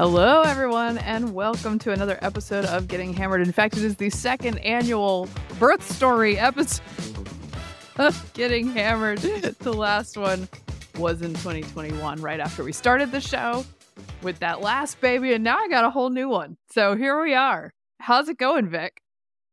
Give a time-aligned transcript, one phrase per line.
[0.00, 3.42] Hello, everyone, and welcome to another episode of Getting Hammered.
[3.42, 5.28] In fact, it is the second annual
[5.58, 7.28] birth story episode
[7.98, 9.18] of Getting Hammered.
[9.18, 10.48] The last one
[10.96, 13.62] was in 2021, right after we started the show
[14.22, 16.56] with that last baby, and now I got a whole new one.
[16.70, 17.74] So here we are.
[17.98, 19.02] How's it going, Vic?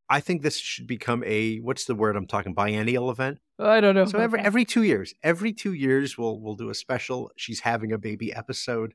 [0.10, 3.40] I think this should become a what's the word I'm talking biennial event.
[3.60, 4.06] I don't know.
[4.06, 7.32] So every every two years, every two years we'll we'll do a special.
[7.36, 8.94] She's having a baby episode.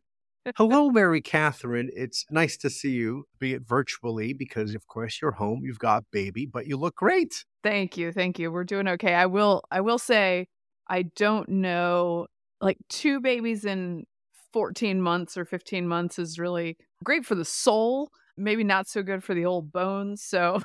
[0.56, 1.88] Hello, Mary Katharine.
[1.94, 5.60] It's nice to see you, be it virtually, because of course you're home.
[5.62, 7.44] You've got baby, but you look great.
[7.62, 8.50] Thank you, thank you.
[8.50, 9.14] We're doing okay.
[9.14, 9.62] I will.
[9.70, 10.48] I will say,
[10.88, 12.26] I don't know.
[12.60, 14.04] Like two babies in
[14.52, 18.10] 14 months or 15 months is really great for the soul.
[18.36, 20.22] Maybe not so good for the old bones.
[20.24, 20.60] So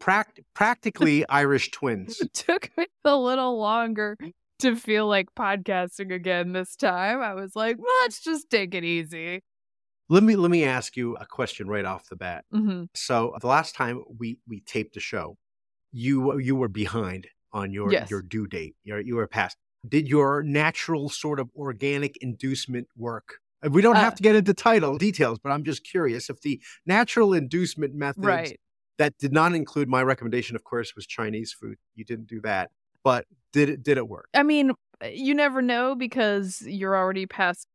[0.00, 2.20] Pract- practically Irish twins.
[2.20, 4.16] it took me a little longer
[4.60, 7.20] to feel like podcasting again this time.
[7.20, 9.42] I was like, let's just take it easy.
[10.08, 12.44] Let me let me ask you a question right off the bat.
[12.52, 15.36] hmm So the last time we we taped the show,
[15.92, 18.08] you you were behind on your Yes.
[18.08, 18.76] your due date.
[18.84, 19.56] You you were past.
[19.88, 23.36] Did your natural sort of organic inducement work?
[23.70, 26.62] We don't have Uh, to get into title details, but I'm just curious if the
[26.86, 28.58] natural inducement methods Right.
[28.98, 31.78] that did not include my recommendation, of course, was Chinese food.
[31.94, 32.70] You didn't do that,
[33.06, 34.28] but did it did it work?
[34.34, 37.68] I mean, eh, you never know because you're already past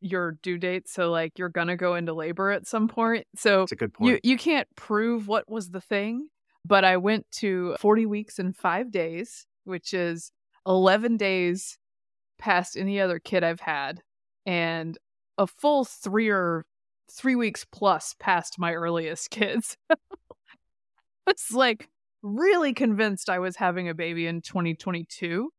[0.00, 0.88] your due date.
[0.88, 3.26] So, like, you're going to go into labor at some point.
[3.34, 4.20] So, it's a good point.
[4.22, 6.28] you, you can't prove what was the thing.
[6.64, 10.30] But I went to 40 weeks and five days, which is
[10.64, 11.76] 11 days
[12.38, 14.00] past any other kid I've had,
[14.46, 14.96] and
[15.38, 16.66] a full three or
[17.10, 19.76] three weeks plus past my earliest kids.
[21.26, 21.88] it's like
[22.22, 25.50] really convinced I was having a baby in 2022.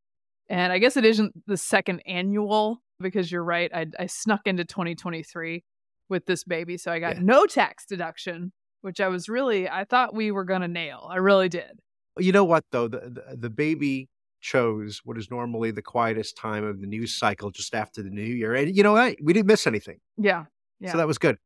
[0.48, 3.70] And I guess it isn't the second annual because you're right.
[3.74, 5.62] I, I snuck into 2023
[6.08, 6.76] with this baby.
[6.76, 7.22] So I got Yeah.
[7.22, 11.08] no tax deduction, which I was really, I thought we were going to nail.
[11.10, 11.78] I really did.
[12.18, 14.08] you know what though the, the the baby
[14.40, 18.22] chose what is normally the quietest time of the news cycle just after the new
[18.22, 20.46] year and you know what we didn't miss anything Yeah.
[20.80, 20.90] Yeah.
[20.92, 21.36] so that was good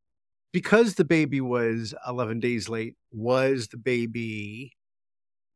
[0.51, 4.71] because the baby was 11 days late was the baby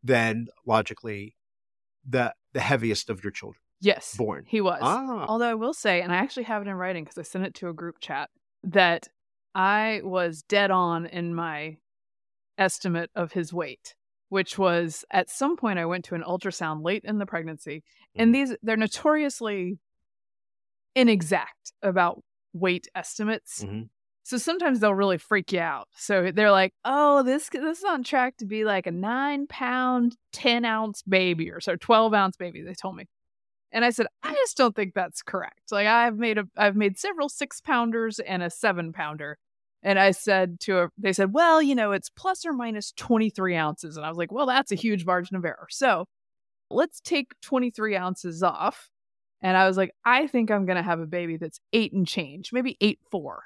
[0.04, 1.36] then logically
[2.08, 4.16] the the heaviest of your children yes.
[4.18, 4.80] born He was.
[4.82, 7.46] ah Although I will say, and I actually have it in writing because I sent
[7.46, 8.30] it to a group chat,
[8.64, 9.08] that
[9.56, 11.78] I was dead on in my
[12.58, 13.96] estimate of his weight,
[14.30, 17.84] which was at some point I went to an ultrasound late in the pregnancy,
[18.16, 18.34] and Mhm.
[18.34, 19.80] these they're notoriously
[20.96, 22.24] inexact about
[22.54, 23.64] weight estimates.
[23.64, 23.90] Mhm.
[24.30, 25.88] So sometimes they'll really freak you out.
[25.96, 30.18] So they're like, "Oh, this this is on track to be like a nine pound,
[30.32, 33.06] ten ounce baby, or so twelve ounce baby." They told me,
[33.72, 35.72] and I said, "I just don't think that's correct.
[35.72, 39.38] Like I've made a I've made several six pounders and a seven pounder."
[39.84, 43.32] And I said to a, they said, "Well, you know, it's plus or minus twenty
[43.32, 46.06] three ounces." And I was like, "Well, that's a huge margin of error." So
[46.72, 48.90] let's take twenty three ounces off.
[49.42, 52.54] And I was like, I think I'm gonna have a baby that's eight and change,
[52.54, 53.44] maybe eight four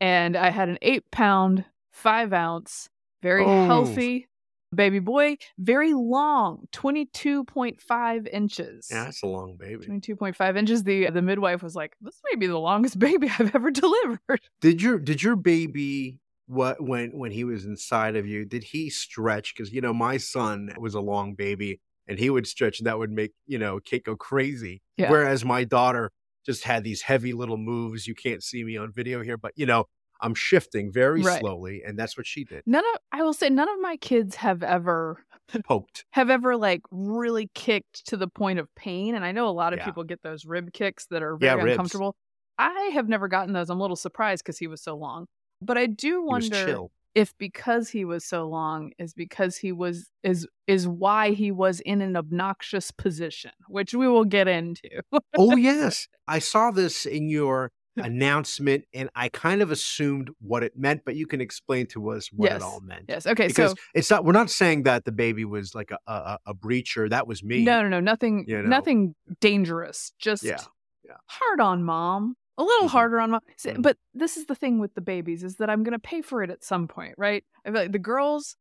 [0.00, 2.88] and I had an eight pound, five ounce,
[3.22, 3.66] very Oh.
[3.66, 4.26] healthy
[4.74, 8.88] baby boy, very long, 22.5 inches.
[8.90, 10.84] yeah that's a long baby 22.5 inches.
[10.84, 14.40] The the midwife was like, This may be the longest baby I've ever delivered.
[14.60, 18.90] did your did your baby what when when he was inside of you did he
[18.90, 22.86] stretch because you know my son was a long baby and he would stretch and
[22.88, 25.10] that would make you know kate go crazy Yeah.
[25.10, 26.10] whereas my daughter
[26.44, 29.66] just had these heavy little moves you can't see me on video here but you
[29.66, 29.84] know
[30.20, 31.40] i'm shifting very Right.
[31.40, 34.36] slowly and that's what she did None of I will say none of my kids
[34.36, 35.24] have ever
[35.64, 39.14] poked have ever like really kicked to the point of pain.
[39.14, 39.86] And I know a lot of Yeah.
[39.86, 41.72] people get those rib kicks that are Yeah, very ribs.
[41.72, 42.16] uncomfortable.
[42.58, 43.70] I have never gotten those.
[43.70, 45.26] I'm a little surprised because he was so long.
[45.62, 50.08] But I do wonder chill if because he was so long is because he was
[50.22, 54.88] is is why he was in an obnoxious position, which we will get into.
[55.36, 60.72] oh yes i saw this in your announcement and i kind of assumed what it
[60.76, 62.60] meant but you can explain to us what Yes.
[62.60, 63.26] it all meant yes.
[63.26, 63.48] Okay.
[63.48, 66.54] because so it's not we're not saying that the baby was like a a, a
[66.54, 68.68] breacher that was me no, no, no, nothing, you know.
[68.68, 70.12] nothing dangerous.
[70.20, 70.58] Just Yeah,
[71.04, 71.14] yeah.
[71.26, 72.36] hard on mom.
[72.60, 72.92] A little Mhm.
[72.92, 73.40] harder on mom.
[73.58, 73.80] Mhm.
[73.82, 76.42] But this is the thing with the babies is that I'm going to pay for
[76.42, 77.42] it at some point, right?
[77.64, 78.54] I feel like the girls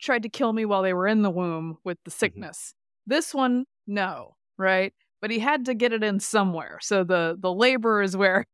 [0.00, 2.74] tried to kill me while they were in the womb with the sickness.
[3.06, 4.92] This one, no, right?
[5.20, 6.78] But he had to get it in somewhere.
[6.82, 8.44] So the the labor is where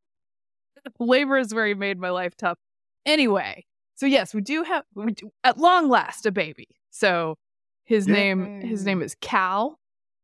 [0.99, 2.57] labor is where he made my life tough.
[3.05, 6.67] Anyway, so yes, we do have we do, at long last a baby.
[6.91, 7.35] So
[7.83, 9.79] his name his name is Cal,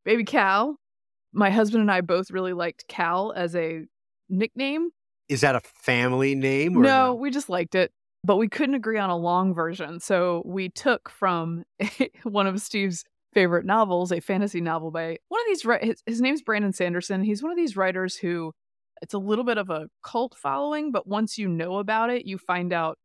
[0.06, 0.78] baby Cal.
[1.34, 3.86] My husband and I both really liked Cal as a
[4.30, 4.90] nickname
[5.28, 6.78] Is that a family name?
[6.78, 7.92] Or No, we just liked it,
[8.24, 10.00] but we couldn't agree on a long version.
[10.00, 11.64] So we took from
[12.24, 13.04] one of Steve's
[13.34, 15.66] favorite novels, a fantasy novel by one of these.
[15.82, 17.24] His, his name's Brandon Sanderson.
[17.24, 18.54] He's one of these writers who
[19.02, 22.38] it's a little bit of a cult following, but once you know about it, you
[22.38, 22.98] find out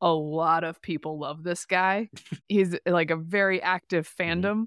[0.00, 2.08] a lot of people love this guy.
[2.48, 4.66] He's like a very active fandom.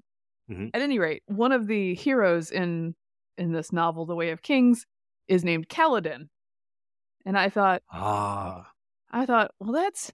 [0.50, 0.70] Mhm.
[0.74, 2.94] At any rate, one of the heroes in
[3.36, 4.84] in this novel, The Way of Kings,
[5.28, 6.28] is named Kaladin.
[7.24, 8.70] And I thought, Ah,
[9.10, 10.12] I thought, well, that's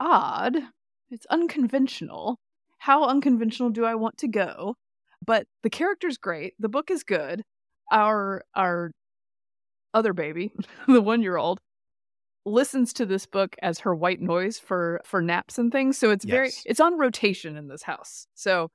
[0.00, 0.56] odd.
[1.10, 2.38] It's unconventional.
[2.78, 4.76] How unconventional do I want to go?
[5.24, 6.54] But the character's great.
[6.58, 7.42] The book is good.
[7.90, 8.90] Our our
[9.94, 10.52] other baby,
[10.88, 11.60] the one year old,
[12.44, 15.98] listens to this book as her white noise for for naps and things.
[15.98, 18.26] So it's very it's on rotation in this house.
[18.34, 18.70] So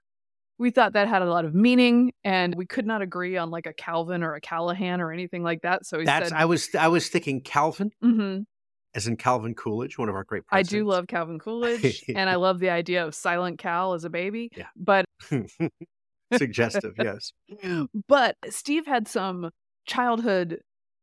[0.60, 3.66] we thought that had a lot of meaning, and we could not agree on like
[3.66, 5.86] a Calvin or a Callahan or anything like that.
[5.86, 8.46] So we that's said, I was I was thinking Calvin, Mhm.
[8.94, 10.74] as in Calvin Coolidge, one of our great presidents.
[10.74, 14.10] I do love Calvin Coolidge, and I love the idea of Silent Cal as a
[14.10, 14.50] baby.
[14.56, 14.68] Yeah.
[14.76, 15.06] But
[16.38, 16.94] suggestive.
[16.98, 17.34] Yes,
[18.08, 19.52] but Steve had some
[19.86, 20.60] childhood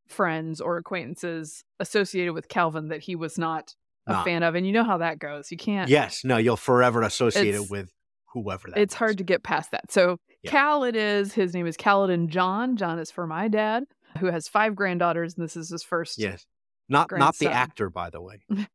[0.08, 3.74] friends or acquaintances associated with Calvin that he was not
[4.06, 5.52] a fan of, and you know how that goes.
[5.52, 5.88] You can't.
[5.88, 6.24] yes.
[6.24, 7.92] No, you'll forever associate it with
[8.32, 8.78] whoever that.
[8.78, 8.98] it's was.
[8.98, 9.90] hard to get past that.
[9.90, 10.50] So Yeah.
[10.50, 11.32] Cal, it is.
[11.32, 12.76] His name is Kaladin John.
[12.76, 13.84] John is for my dad,
[14.18, 16.18] who has five granddaughters, and this is his first.
[16.18, 16.46] Yes,
[16.88, 18.40] not not the actor, by the way,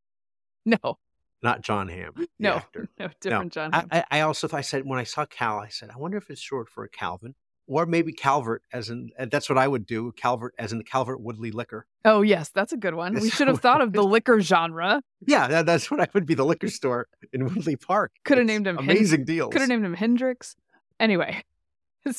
[0.65, 0.97] No,
[1.43, 2.27] not Jon Hamm.
[2.39, 2.89] no, actor.
[2.99, 3.71] no, different John.
[3.73, 3.87] I, Hamm.
[3.91, 6.41] I, I also I said when I saw Cal, I said I wonder if it's
[6.41, 7.35] short for a Calvin
[7.67, 10.11] or maybe Calvert, as in and that's what I would do.
[10.13, 11.85] Calvert, as in the Calvert Woodley liquor.
[12.05, 13.13] oh yes, that's a good one.
[13.19, 15.01] We should have thought of the liquor genre.
[15.25, 16.33] Yeah, that, that's what I would be.
[16.35, 18.11] The liquor store in Woodley Park.
[18.23, 19.51] Coulda named him Hen- amazing deals.
[19.51, 20.55] Could have named him Hendrix.
[20.99, 21.43] Anyway.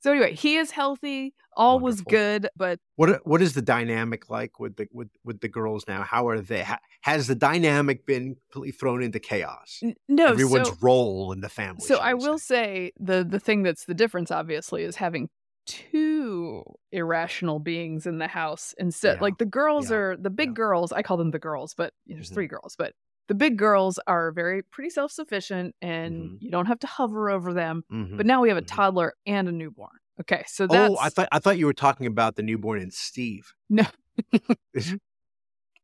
[0.00, 1.32] So anyway, he is healthy.
[1.56, 5.48] All was good, but What what is the dynamic like with the with with the
[5.48, 6.02] girls now?
[6.02, 6.62] How are they?
[6.62, 9.80] Ha, has the dynamic been completely thrown into chaos?
[9.82, 10.28] n- no.
[10.28, 11.80] Everyone's so, role in the family.
[11.86, 12.44] so I will say.
[12.54, 15.28] say the the thing that's the difference, obviously, is having
[15.66, 19.16] two irrational beings in the house instead.
[19.16, 20.54] Yeah, Like the girls yeah, are the big yeah.
[20.54, 20.92] girls.
[20.92, 22.34] I call them the girls, but there's Mhm.
[22.34, 22.74] three girls.
[22.76, 22.94] But
[23.28, 26.38] the big girls are very pretty self sufficient, and Mhm.
[26.40, 27.84] you don't have to hover over them.
[27.92, 28.16] Mhm.
[28.16, 28.66] But now we have a Mhm.
[28.66, 29.98] toddler and a newborn.
[30.20, 32.92] Okay, so that's oh, I thought I thought you were talking about the newborn and
[32.92, 33.52] Steve.
[33.70, 33.84] No.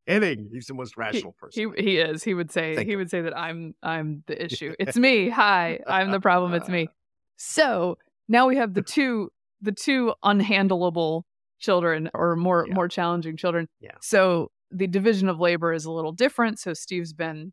[0.07, 0.49] Kidding.
[0.53, 1.75] He's the most rational person.
[1.77, 2.25] He he is.
[2.25, 2.99] He would say Thank he you.
[2.99, 4.75] would say that I'm I'm the issue.
[4.79, 5.29] It's me.
[5.29, 6.55] Hi, I'm the problem.
[6.55, 6.89] It's me.
[7.37, 7.99] So
[8.29, 9.31] now we have the two
[9.61, 11.23] the two unhandleable
[11.59, 12.75] children or more Yeah.
[12.75, 13.69] more challenging children.
[13.81, 13.93] Yeah.
[14.01, 16.59] So the division of labor is a little different.
[16.59, 17.53] So Steve's been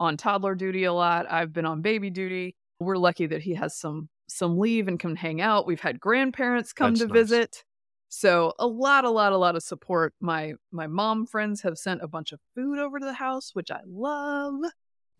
[0.00, 1.30] on toddler duty a lot.
[1.30, 2.56] I've been on baby duty.
[2.80, 5.66] We're lucky that he has some some leave and come hang out.
[5.66, 7.14] We've had grandparents come That's to nice.
[7.14, 7.64] visit.
[8.08, 10.14] So a lot, a lot, a lot of support.
[10.20, 13.70] My my mom friends have sent a bunch of food over to the house, which
[13.70, 14.54] I love.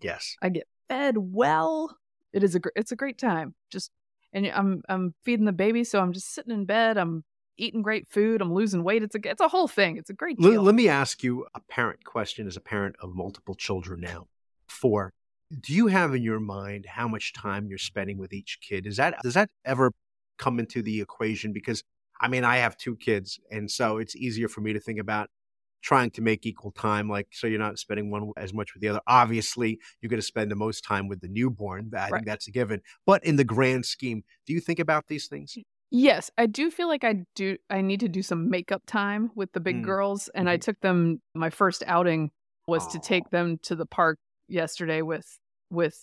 [0.00, 0.36] yes.
[0.42, 1.96] I get fed well.
[2.32, 3.54] It is a gr- it's a great time.
[3.70, 3.90] Just
[4.32, 6.96] and I'm I'm feeding the baby, so I'm just sitting in bed.
[6.96, 7.24] I'm
[7.56, 8.40] eating great food.
[8.40, 9.02] I'm losing weight.
[9.02, 9.96] It's a it's a whole thing.
[9.96, 10.62] It's a great Let, deal.
[10.62, 14.28] let me ask you a parent question as a parent of multiple children now.
[14.68, 15.12] Four.
[15.60, 18.86] Do you have in your mind how much time you're spending with each kid?
[18.86, 19.92] Is that does that ever
[20.38, 21.52] come into the equation?
[21.52, 21.82] Because
[22.20, 25.30] I mean, I have two kids, and so it's easier for me to think about
[25.82, 28.88] trying to make equal time, like so you're not spending one as much with the
[28.88, 29.00] other.
[29.06, 31.90] Obviously, you're going to spend the most time with the newborn.
[31.96, 32.12] I Right.
[32.12, 32.80] think that's a given.
[33.06, 35.58] But in the grand scheme, do you think about these things?
[35.90, 37.56] Yes, I do feel like I do.
[37.70, 39.82] I need to do some makeup time with the big Mm.
[39.82, 40.60] girls, and I Mhm.
[40.60, 41.22] took them.
[41.34, 42.32] My first outing
[42.66, 44.18] was to take them to the park
[44.48, 45.38] yesterday with
[45.70, 45.96] with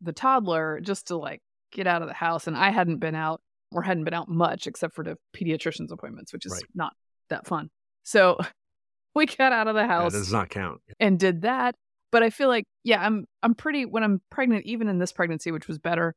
[0.00, 1.40] the toddler, just to like
[1.72, 2.46] get out of the house.
[2.46, 3.40] And I hadn't been out
[3.72, 6.62] or hadn't been out much except for the pediatrician's appointments, which is Right.
[6.74, 6.92] not
[7.30, 7.70] that fun.
[8.02, 8.38] So
[9.14, 10.80] we got out of the That house does not count.
[11.00, 11.74] and did that.
[12.12, 15.50] But I feel like, yeah, I'm I'm pretty when I'm pregnant, even in this pregnancy,
[15.50, 16.14] which was better,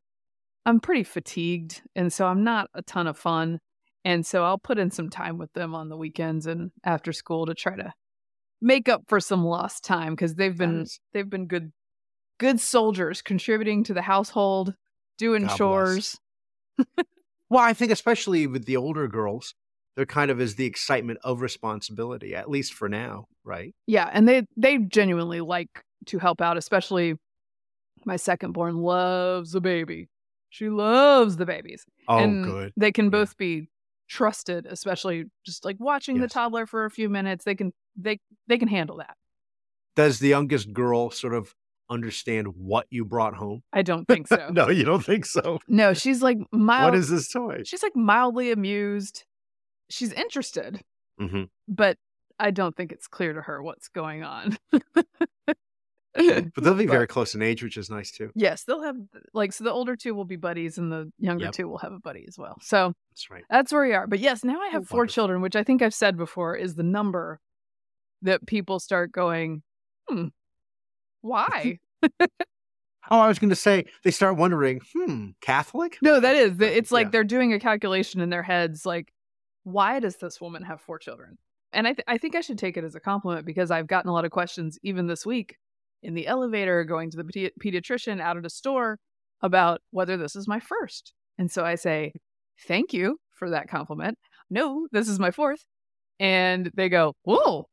[0.65, 1.81] I'm pretty fatigued.
[1.95, 3.59] And so I'm not a ton of fun.
[4.05, 7.47] And so I'll put in some time with them on the weekends and after school
[7.47, 7.91] to try to
[8.61, 11.71] make up for some lost time because they've been they've been good
[12.39, 14.75] good soldiers contributing to the household,
[15.17, 16.17] doing God chores.
[17.49, 19.55] Well, I think especially with the older girls,
[19.95, 23.73] there kind of is the excitement of responsibility, at least for now, right?
[23.87, 25.69] Yeah, and they they genuinely like
[26.07, 27.15] to help out, especially
[28.05, 30.09] my second born loves a baby.
[30.49, 31.85] She loves the babies.
[32.09, 32.73] Oh, and good.
[32.75, 33.11] They can Yeah.
[33.11, 33.69] both be
[34.09, 37.45] trusted, especially just like watching the toddler for a few minutes.
[37.45, 39.15] They can they they can handle that.
[39.95, 41.55] Does the youngest girl sort of
[41.89, 43.63] understand what you brought home?
[43.73, 44.49] I don't think so.
[44.51, 45.59] no, you don't think so.
[45.67, 46.91] No, she's like mild.
[46.91, 47.61] What is this toy?
[47.65, 49.25] she's like mildly amused.
[49.89, 50.81] she's interested,
[51.19, 51.97] hmm but
[52.39, 54.57] I don't think it's clear to her what's going on.
[56.15, 58.31] But they'll be very close in age, which is nice too.
[58.33, 58.95] Yes, they'll have
[59.33, 61.53] like so the older two will be buddies and the younger Yep.
[61.53, 62.57] two will have a buddy as well.
[62.61, 63.43] So That's right.
[63.49, 64.07] that's where we are.
[64.07, 65.13] But yes, now I have Oh, four wonderful.
[65.13, 67.39] children, which I think I've said before is the number
[68.23, 69.61] that people start going,
[70.09, 70.27] hmm,
[71.27, 71.79] why?
[73.09, 75.97] Oh, I was going to say they start wondering, hmm, Catholic?
[76.01, 76.59] no, that is.
[76.59, 77.11] It's like Yeah.
[77.11, 79.13] they're doing a calculation in their heads like,
[79.63, 81.37] why does this woman have four children?
[81.71, 84.09] And I, th- I think I should take it as a compliment because I've gotten
[84.09, 85.55] a lot of questions even this week
[86.03, 88.99] in the elevator, going to the pedi- pediatrician out at a store
[89.41, 91.13] about whether this is my first.
[91.37, 92.11] And so I say,
[92.67, 94.17] thank you for that compliment.
[94.49, 95.63] No, this is my fourth.
[96.19, 97.69] And they go, whoa,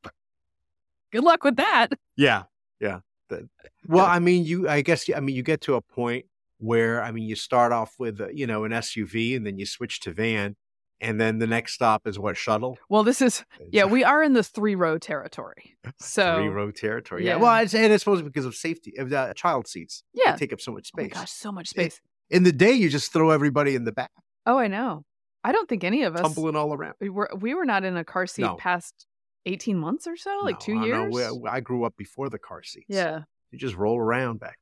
[1.13, 1.89] good luck with that.
[2.17, 2.45] Yeah,
[2.81, 3.01] yeah.
[3.41, 3.49] The-
[3.87, 4.69] well, I mean, you.
[4.69, 5.09] I guess.
[5.15, 6.27] I mean, you get to a point
[6.59, 9.67] where I mean, you start off with uh, you know an SUV, and then you
[9.67, 10.57] switch to van,
[11.01, 12.79] and then the next stop is what shuttle.
[12.89, 15.77] Well, this is, yeah, we are in the three row territory.
[16.01, 17.25] So, three row territory.
[17.25, 17.33] Yeah.
[17.37, 17.43] yeah.
[17.43, 20.03] Well, it's, and it's supposed to be because of safety of the child seats.
[20.15, 20.37] They yeah.
[20.37, 21.15] take up so much Oh my space.
[21.15, 22.01] gosh, so much space.
[22.31, 24.11] In the day, you just throw everybody in the back,
[24.47, 25.05] Oh, I know.
[25.45, 26.95] I don't think any of us tumbling all around.
[27.03, 28.55] we were we were not in a car seat No.
[28.57, 29.07] past
[29.47, 30.85] 18 months or so, like No, 2 I know.
[31.19, 31.33] years.
[31.43, 32.87] We- I grew up before the car seats.
[32.89, 33.23] yeah.
[33.51, 34.59] You just roll around back.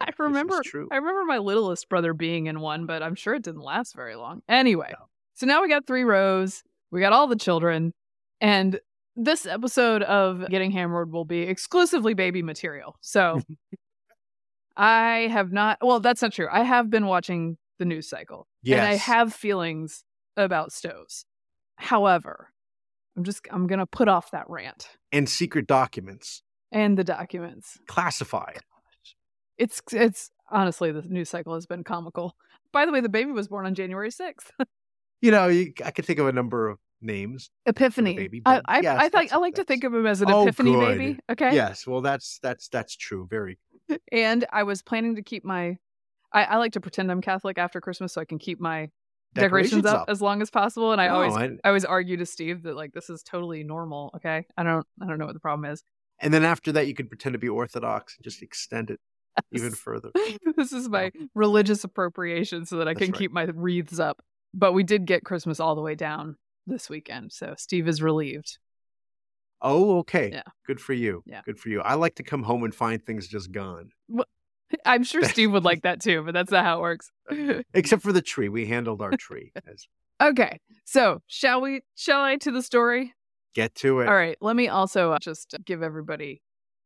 [0.00, 0.08] then.
[0.08, 0.60] I remember.
[0.90, 4.16] I remember my littlest brother being in one, but I'm sure it didn't last very
[4.16, 4.42] long.
[4.48, 5.06] Anyway, No.
[5.34, 6.62] so now we got three rows.
[6.90, 7.92] We got all the children
[8.40, 8.80] and
[9.16, 12.96] this episode of Getting Hammered will be exclusively baby material.
[13.00, 13.40] So
[14.76, 16.48] I have not well, that's not true.
[16.50, 18.48] I have been watching the news cycle.
[18.62, 18.78] Yes.
[18.80, 20.04] And I have feelings
[20.36, 21.26] about stoves.
[21.76, 22.50] However,
[23.16, 26.42] I'm just I'm gonna put off that rant and secret documents
[26.72, 27.78] and the documents.
[27.86, 28.60] classified.
[29.58, 32.34] It's it's honestly the news cycle has been comical.
[32.72, 34.50] By the way, the baby was born on January sixth.
[35.20, 37.50] You know, you, I could think of a number of names.
[37.64, 38.12] Epiphany.
[38.12, 40.42] baby, I I, yes, I think I like to think of him as an Oh,
[40.42, 40.98] epiphany good.
[40.98, 41.18] baby.
[41.30, 41.54] Okay.
[41.54, 43.26] Yes, well, that's that's that's true.
[43.30, 43.58] Very.
[44.12, 45.78] And I was planning to keep my.
[46.30, 48.90] I, I like to pretend I'm Catholic after Christmas so I can keep my
[49.34, 50.92] decorations, up, as long as possible.
[50.92, 53.64] And I No, always and, I always argue to Steve that like this is totally
[53.64, 54.10] normal.
[54.16, 54.46] Okay.
[54.56, 55.82] I don't I don't know what the problem is.
[56.20, 59.00] and then after that, you could pretend to be Orthodox and just extend it
[59.52, 60.10] even further.
[60.56, 63.18] this is my religious appropriation so that I can right.
[63.18, 64.22] keep my wreaths up.
[64.52, 66.36] But we did get Christmas all the way down
[66.66, 68.58] this weekend, so Steve is relieved.
[69.60, 70.30] Oh, okay.
[70.30, 70.42] Yeah.
[70.66, 71.22] Good for you.
[71.26, 71.40] Yeah.
[71.44, 71.80] Good for you.
[71.80, 73.90] I like to come home and find things just gone,
[74.84, 77.10] I'm sure Steve would like that too, but that's not how it works.
[77.74, 78.48] except for the tree.
[78.48, 79.52] We handled our tree.
[79.66, 79.86] As,
[80.22, 81.82] okay, so shall we?
[81.94, 83.14] Shall I to the story?
[83.54, 84.08] get to it.
[84.08, 84.36] All right.
[84.40, 86.42] Let me also uh, just give everybody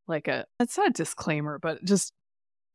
[0.06, 0.44] like a.
[0.60, 2.12] It's not a disclaimer, but just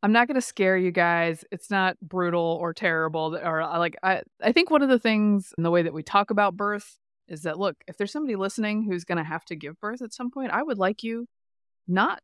[0.02, 1.46] I'm not going to scare you guys.
[1.52, 4.24] It's not brutal or terrible or uh, like I.
[4.42, 7.44] I think one of the things in the way that we talk about birth is
[7.44, 10.30] that look, if there's somebody listening who's going to have to give birth at some
[10.30, 11.28] point, I would like you
[11.88, 12.22] not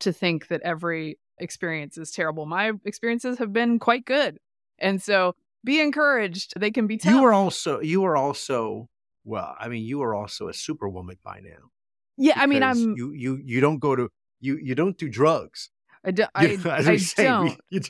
[0.00, 2.46] to think that every experience is terrible.
[2.46, 4.38] My experiences have been quite good,
[4.78, 6.54] and so be encouraged.
[6.58, 7.12] They can be tough.
[7.12, 8.88] You were also you were also
[9.24, 9.54] well.
[9.58, 11.70] I mean, you were also a superwoman by now.
[12.16, 12.34] yeah.
[12.36, 12.94] I mean, I'm.
[12.96, 14.08] you you you don't go to
[14.40, 15.70] you you don't do drugs.
[16.02, 17.60] I, do, You I, know, as I we say, don't.
[17.68, 17.80] you-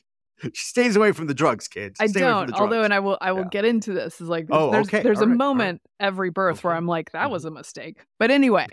[0.55, 2.01] she stays away from the drugs, kids.
[2.01, 2.51] I Stay don't.
[2.55, 3.49] Although, and I will, I will Yeah.
[3.51, 4.23] get into this.
[4.23, 5.03] Is like, Oh, there's, okay.
[5.03, 5.33] there's All a right.
[5.41, 5.57] All right.
[5.57, 7.31] moment every birth where I'm like, that Mhm.
[7.33, 7.99] was a mistake.
[8.19, 8.67] But anyway,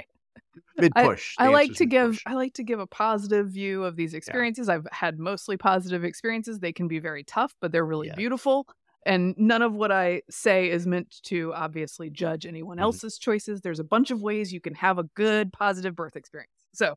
[0.78, 1.36] mid push.
[1.38, 4.70] I like to give, I like to give a positive view of these experiences.
[4.70, 6.60] I've had mostly positive experiences.
[6.60, 8.16] They can be very tough, but they're really Yes.
[8.18, 8.68] beautiful.
[9.06, 12.82] And none of what I say is meant to obviously judge anyone Mhm.
[12.82, 13.62] else's choices.
[13.62, 16.52] There's a bunch of ways you can have a good, positive birth experience.
[16.74, 16.96] So,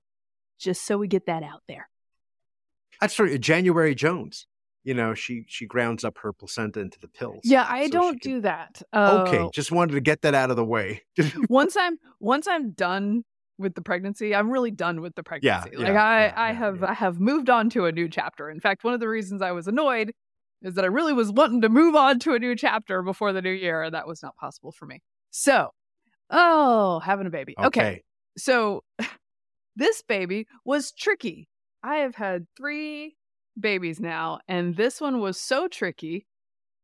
[0.59, 1.89] just so we get that out there.
[3.01, 4.47] That's for January Jones.
[4.83, 7.41] You know, she she grounds up her placenta into the pills.
[7.45, 8.83] Yeah, I so don't can- do that.
[8.95, 9.51] Okay, Oh.
[9.53, 11.03] just wanted to get that out of the way.
[11.51, 13.25] once I'm once I'm done
[13.61, 15.77] with the pregnancy, I'm really done with the Yeah, pregnancy.
[15.77, 16.91] like yeah, I, yeah, I yeah, have yeah.
[16.91, 18.51] I have moved on to a new chapter.
[18.51, 20.13] In fact, one of the reasons I was annoyed
[20.63, 23.43] is that I really was wanting to move on to a new chapter before the
[23.43, 25.01] new year, and that was not possible for me.
[25.31, 25.71] So,
[26.31, 27.55] oh, having a baby.
[27.59, 28.03] okay.
[28.37, 28.83] So
[29.77, 31.49] this baby was tricky.
[31.83, 33.17] I have had three
[33.59, 36.27] babies now, and this one was so tricky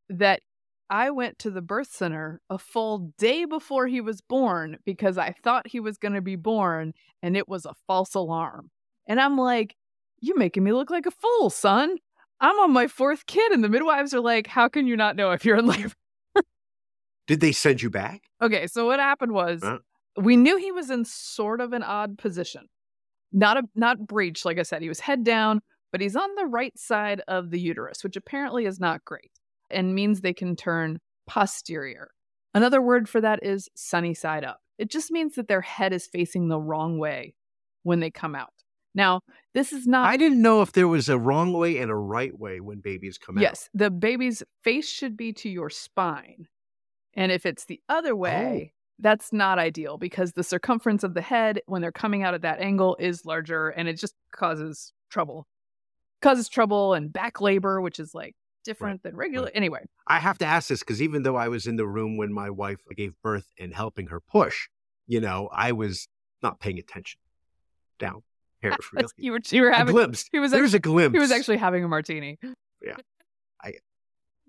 [0.09, 0.41] that
[0.89, 5.35] I went to the birth center a full day before he was born because I
[5.43, 8.71] thought he was going to be born and it was a false alarm.
[9.09, 9.77] And I'm like,
[10.21, 11.97] You're making me look like a fool, son.
[12.41, 15.33] I'm on my fourth kid, and the midwives are like, How can you not know
[15.33, 15.93] if you're in labor?
[17.27, 18.23] Did they send you back?
[18.43, 19.79] Okay, so what happened was Huh?
[20.21, 22.67] we knew he was in sort of an odd position.
[23.33, 26.45] Not a not breech, like I said, he was head down, but he's on the
[26.45, 29.31] right side of the uterus, which apparently is not great
[29.71, 32.11] and means they can turn posterior.
[32.55, 34.61] Another word for that is sunny side up.
[34.79, 37.35] It just means that their head is facing the wrong way
[37.83, 38.53] when they come out.
[38.95, 39.21] Now,
[39.53, 40.09] this is not.
[40.09, 43.19] I didn't know if there was a wrong way and a right way when babies
[43.19, 43.43] come out.
[43.43, 46.49] Yes, the baby's face should be to your spine.
[47.15, 48.17] And if it's the other Oh.
[48.17, 52.43] way, that's not ideal because the circumference of the head when they're coming out at
[52.43, 55.47] that angle is larger and it just causes trouble.
[56.23, 58.35] Causes trouble and back labor, which is like
[58.67, 59.51] different than regular.
[59.55, 62.33] Anyway, I have to ask this because even though I was in the room when
[62.33, 64.69] my wife gave birth and helping her push,
[65.07, 66.09] you know, I was
[66.43, 67.19] not paying attention
[67.99, 68.23] down
[68.61, 68.73] here.
[68.93, 69.09] Really.
[69.17, 70.27] you were you were a having glimpse.
[70.33, 71.15] he was There's a glimpse.
[71.15, 72.39] he was actually having a martini.
[72.83, 72.97] Yeah.
[73.63, 73.75] I-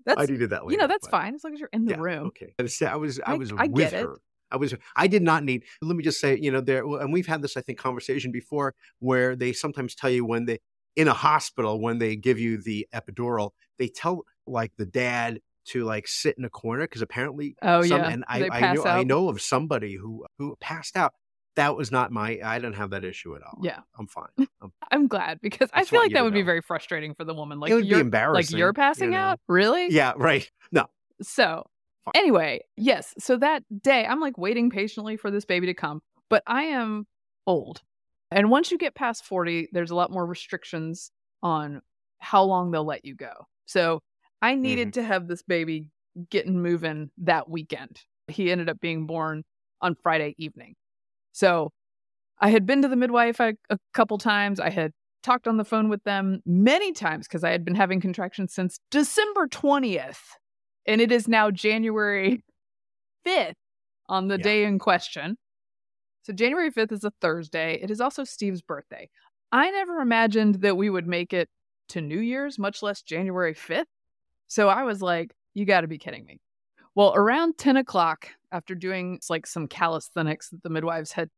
[0.04, 0.72] That's I needed that later.
[0.72, 2.26] you know that's but- fine as long as you're in the Yeah, room.
[2.28, 2.54] Okay.
[2.58, 4.08] I was I was, I I- was I with get it.
[4.50, 7.26] I was I did not need let me just say, you know, there and we've
[7.26, 10.58] had this I think conversation before where they sometimes tell you when they
[10.96, 15.84] in a hospital when they give you the epidural, they tell like the dad to
[15.84, 19.02] like sit in a corner because apparently Oh some, yeah, and I, I know I
[19.04, 21.12] know of somebody who who passed out.
[21.56, 23.58] That was not my I didn't have that issue at all.
[23.62, 23.80] Yeah.
[23.98, 24.48] I'm fine.
[24.62, 27.58] I'm, I'm glad because I feel like that would be very frustrating for the woman.
[27.60, 28.58] Like it would you're like embarrassing.
[28.58, 29.18] you're you passing know?
[29.18, 29.88] out, really?
[29.90, 30.48] Yeah, right.
[30.70, 30.86] No.
[31.20, 31.66] So,
[32.04, 32.12] Fine.
[32.14, 33.12] anyway, yes.
[33.18, 37.08] So that day, I'm like waiting patiently for this baby to come, but I am
[37.44, 37.82] old.
[38.30, 41.10] And once you get past 40, there's a lot more restrictions
[41.42, 41.80] on
[42.18, 43.46] how long they'll let you go.
[43.66, 44.00] So,
[44.40, 45.00] I needed Mm-hmm.
[45.00, 45.86] to have this baby
[46.30, 48.00] getting moving that weekend.
[48.28, 49.42] He ended up being born
[49.80, 50.74] on Friday evening.
[51.32, 51.70] So,
[52.40, 54.60] I had been to the midwife a, a couple times.
[54.60, 54.92] I had
[55.22, 58.78] talked on the phone with them many times because I had been having contractions since
[58.90, 60.20] December 20th.
[60.86, 62.42] And it is now January
[63.26, 63.54] 5th
[64.08, 64.42] on the Yeah.
[64.44, 65.36] day in question.
[66.28, 67.80] So January 5th is a Thursday.
[67.80, 69.08] It is also Steve's birthday.
[69.50, 71.48] I never imagined that we would make it
[71.88, 73.86] to New Year's, much less January 5th.
[74.46, 76.38] So I was like, you got to be kidding me.
[76.94, 81.30] Well, around 10 o'clock, after doing like some calisthenics that the midwives had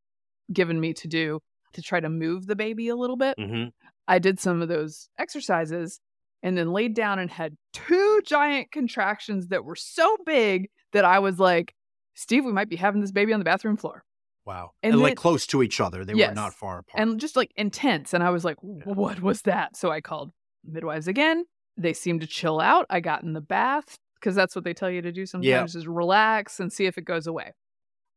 [0.52, 1.38] given me to do
[1.74, 3.68] to try to move the baby a little bit, Mm-hmm.
[4.08, 6.00] I did some of those exercises
[6.42, 11.20] and then laid down and had two giant contractions that were so big that I
[11.20, 11.76] was like,
[12.14, 14.02] Steve, we might be having this baby on the bathroom floor.
[14.46, 14.72] Wow.
[14.82, 16.04] And And, then- like close to each other.
[16.04, 16.30] They Yes.
[16.30, 17.00] were not far apart.
[17.00, 18.14] And just like intense.
[18.14, 19.76] And I was like, what was that?
[19.76, 20.32] So I called
[20.64, 21.44] midwives again.
[21.76, 22.86] They seemed to chill out.
[22.90, 25.86] I got in the bath because that's what they tell you to do sometimes is
[25.86, 27.52] relax and see if it goes away.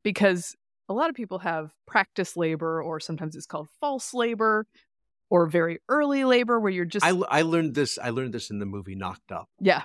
[0.03, 0.55] Because
[0.89, 4.65] a lot of people have practice labor or sometimes it's called false labor
[5.29, 7.97] or very early labor where you're just I, I learned this.
[7.97, 9.83] I learned this in the movie Knocked Up yeah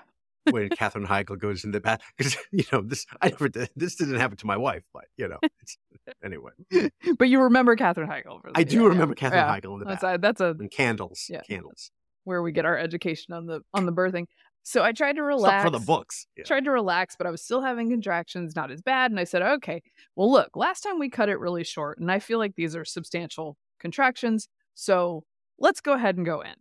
[0.51, 3.07] when Katherine Heigl goes in the bath because you know this.
[3.21, 5.39] I never did, this didn't happen to my wife, but you know.
[5.61, 5.79] It's,
[6.25, 6.53] anyway,
[7.19, 8.41] but you remember Katherine Heigl.
[8.41, 9.61] For I do yeah, remember Katherine yeah.
[9.61, 11.27] Heigl in the That's bath a, that's a and candles.
[11.29, 11.43] Yeah.
[11.43, 11.91] Candles.
[12.25, 14.27] where we get our education on the on the birthing.
[14.69, 16.27] So I tried to relax for the books.
[16.37, 16.45] Yeah.
[16.45, 19.11] Tried to relax, but I was still having contractions, not as bad.
[19.11, 19.83] And I said, okay,
[20.15, 22.85] well, look, last time we cut it really short, and I feel like these are
[22.85, 24.47] substantial contractions.
[24.75, 25.25] So
[25.59, 26.55] let's go ahead and go in.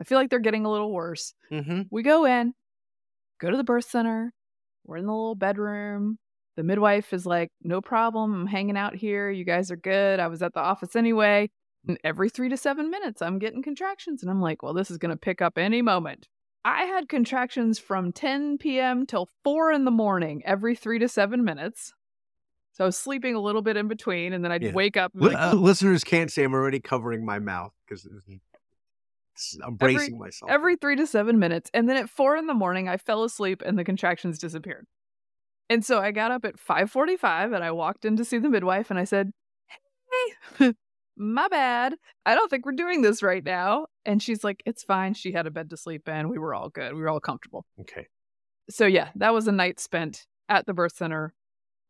[0.00, 1.34] I feel like they're getting a little worse.
[1.52, 1.82] Mm-hmm.
[1.90, 2.54] We go in,
[3.44, 4.32] go to the birth center.
[4.84, 6.18] We're in the little bedroom.
[6.56, 8.32] The midwife is like, no problem.
[8.34, 9.30] I'm hanging out here.
[9.30, 10.20] You guys are good.
[10.20, 11.50] I was at the office anyway.
[11.86, 14.22] And every three to seven minutes, I'm getting contractions.
[14.22, 16.28] And I'm like, well, this is going to pick up any moment.
[16.64, 19.04] I had contractions from 10 p.m.
[19.04, 21.92] till 4 in the morning every three to seven minutes.
[22.72, 24.72] So I was sleeping a little bit in between, and then I'd Yeah.
[24.72, 28.08] wake up like, uh, listeners can't say I'm already covering my mouth because
[29.64, 30.50] I'm Every- bracing myself.
[30.50, 31.70] every three to seven minutes.
[31.74, 34.86] And then at four in the morning, I fell asleep and the contractions disappeared.
[35.70, 38.90] And so I got up at 545 and I walked in to see the midwife
[38.90, 39.30] and I said,
[40.58, 40.72] Hey,
[41.16, 41.94] my bad.
[42.26, 43.86] I don't think we're doing this right now.
[44.04, 45.14] And she's like, It's fine.
[45.14, 46.28] She had a bed to sleep in.
[46.28, 46.92] We were all good.
[46.94, 47.64] We were all comfortable.
[47.80, 48.06] okay,
[48.70, 51.32] So yeah, that was a night spent at the birth center.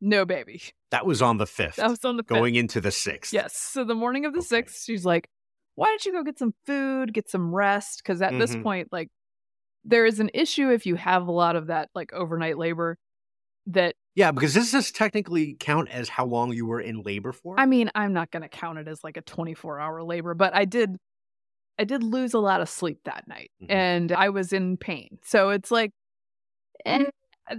[0.01, 0.61] No baby.
[0.91, 2.29] that was on the fifth, That was on the fifth.
[2.29, 3.33] going into the sixth.
[3.33, 3.57] Yes.
[3.57, 4.63] So the morning of the Okay.
[4.63, 5.29] 6th, she's like,
[5.77, 8.03] why don't you go get some food, get some rest?
[8.03, 8.57] Because at this Mhm.
[8.57, 9.11] point, like,
[9.85, 12.99] there is an issue if you have a lot of that, like, overnight labor
[13.67, 17.57] that, yeah, because this does technically count as how long you were in labor for.
[17.57, 20.55] I mean, I'm not going to count it as like a 24 hour labor, but
[20.55, 20.97] I did,
[21.79, 23.71] I did lose a lot of sleep that night Mhm.
[23.75, 25.19] and I was in pain.
[25.25, 25.93] So it's like,
[26.87, 27.07] eh,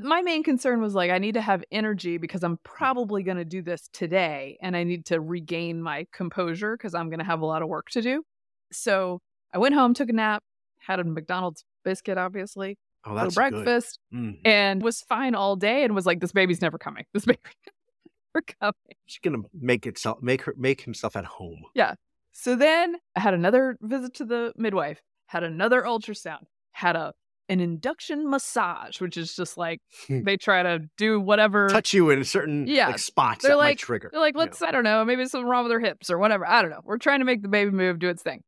[0.01, 3.45] my main concern was like, I need to have energy because I'm probably going to
[3.45, 7.41] do this today and I need to regain my composure because I'm going to have
[7.41, 8.23] a lot of work to do.
[8.71, 9.21] So
[9.53, 10.43] I went home, took a nap,
[10.79, 13.99] had a McDonald's biscuit, obviously, oh, for that's breakfast.
[14.13, 14.39] Mm.
[14.43, 17.05] and was fine all day and was like, this baby's never coming.
[17.13, 17.39] This baby
[18.33, 18.97] never coming.
[19.05, 21.63] She's gonna make itself make her make himself at home.
[21.75, 21.95] Yeah.
[22.31, 27.13] So then I had another visit to the midwife, had another ultrasound, had a
[27.47, 30.23] an induction massage, which is just like Hmm.
[30.23, 31.69] they try to do whatever.
[31.69, 34.09] Touch you in certain Yeah, like spots they're like- trigger.
[34.11, 34.43] They're like, you know.
[34.45, 36.47] let's, I don't know, maybe something wrong with their hips or whatever.
[36.47, 36.81] I don't know.
[36.83, 38.41] We're trying to make the baby move, do its thing.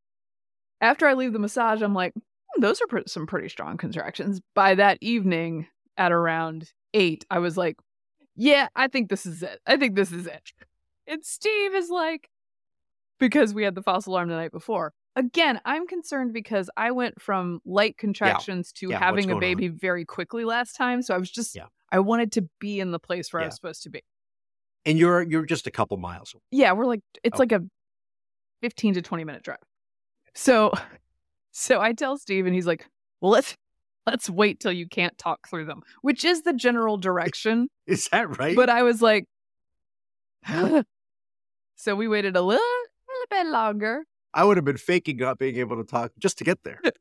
[0.81, 4.41] After I leave the massage, I'm like, "Hmm, those are some pretty strong contractions.
[4.55, 7.75] By that evening, at around eight, I was like,
[8.35, 9.59] yeah, I think this is it.
[9.65, 10.51] I think this is it.
[11.07, 12.29] And Steve is like,
[13.19, 14.93] because we had the false alarm the night before.
[15.17, 19.39] Again, I'm concerned because I went from light contractions to Yeah, having a going on?
[19.41, 21.01] baby very quickly last time.
[21.01, 21.65] So I was just, Yeah.
[21.91, 24.03] I wanted to be in the place where I was supposed to be.
[24.85, 26.33] and you're you're just a couple miles.
[26.33, 26.41] away.
[26.51, 27.43] Yeah, we're like it's Oh.
[27.43, 27.61] like a
[28.61, 29.57] 15 to 20 minute drive.
[30.35, 30.71] So
[31.51, 32.85] so I tell Steve and he's like,
[33.19, 33.57] "Well, let's
[34.05, 38.37] let's wait till you can't talk through them," which is the general direction, Is that
[38.37, 38.55] right?
[38.55, 39.25] but I was like
[41.75, 42.63] So we waited a little,
[43.07, 44.03] little bit longer.
[44.37, 46.79] I would have been faking not being able to talk just to get there.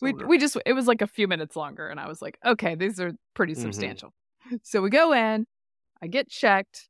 [0.00, 2.76] We we just it was like a few minutes longer and I was like, "Okay,
[2.76, 3.62] these are pretty Mhm.
[3.62, 4.12] substantial."
[4.62, 5.44] So we go in,
[6.02, 6.88] I get checked,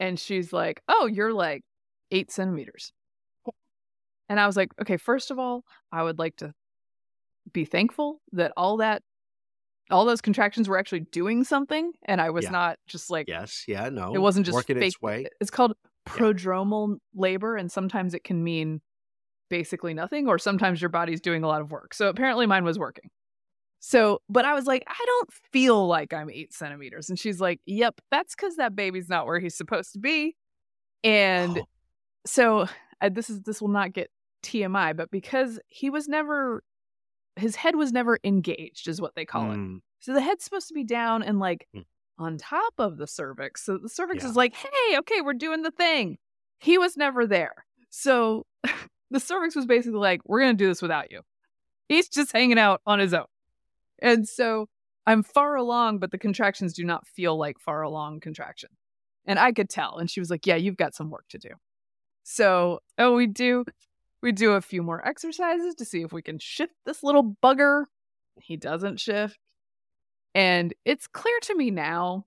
[0.00, 1.62] and she's like, "Oh, you're like
[2.10, 2.92] eight centimeters."
[4.28, 6.52] And I was like, "Okay, first of all, I would like to
[7.52, 9.02] be thankful that all that,
[9.90, 12.52] all those contractions were actually doing something, and I was Yeah.
[12.52, 14.12] not just like yes, yeah, no.
[14.14, 14.94] it wasn't just working fake.
[14.94, 15.26] its way.
[15.40, 15.74] It's called
[16.06, 18.80] prodromal labor, and sometimes it can mean
[19.48, 21.94] basically nothing, or sometimes your body's doing a lot of work.
[21.94, 23.10] So apparently mine was working.
[23.80, 27.08] So, but I was like, I don't feel like I'm eight centimeters.
[27.08, 30.34] And she's like, Yep, that's because that baby's not where he's supposed to be.
[31.04, 31.64] And Oh,
[32.26, 32.66] so
[33.00, 34.10] uh, this is this will not get
[34.42, 36.62] TMI, but because he was never
[37.36, 39.56] his head was never engaged, is what they call it.
[39.56, 41.84] mm, So the head's supposed to be down and like Mm.
[42.18, 43.62] on top of the cervix.
[43.64, 44.30] So the cervix Yeah.
[44.30, 46.16] is like, hey, okay, we're doing the thing.
[46.60, 47.66] He was never there.
[47.90, 48.46] So
[49.10, 51.22] the cervix was basically like, we're going to do this without you.
[51.88, 53.26] He's just hanging out on his own.
[54.00, 54.68] And so
[55.06, 58.70] I'm far along, but the contractions do not feel like far along contraction.
[59.24, 59.98] And I could tell.
[59.98, 61.50] And she was like, yeah, you've got some work to do.
[62.24, 63.64] So, oh, we do.
[64.22, 67.84] We do a few more exercises to see if we can shift this little bugger.
[68.40, 69.38] He doesn't shift.
[70.34, 72.26] And it's clear to me now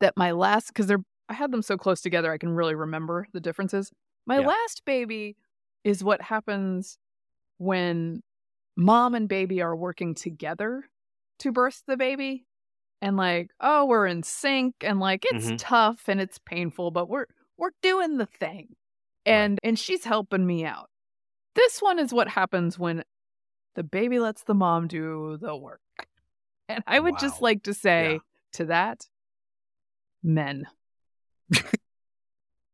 [0.00, 3.26] that my last, because they're, I had them so close together, I can really remember
[3.32, 3.92] the differences.
[4.26, 4.48] My Yeah.
[4.48, 5.36] last baby
[5.84, 6.98] is what happens
[7.58, 8.22] when
[8.76, 10.84] mom and baby are working together
[11.40, 12.46] to birth the baby.
[13.00, 15.56] And like, oh, we're in sync and like it's Mhm.
[15.58, 18.76] tough and it's painful, but we're we're doing the thing.
[19.26, 20.88] And and she's helping me out.
[21.54, 23.02] This one is what happens when
[23.74, 25.80] the baby lets the mom do the work.
[26.68, 28.18] And I would just like to say Yeah.
[28.52, 29.06] to that,
[30.22, 30.66] men.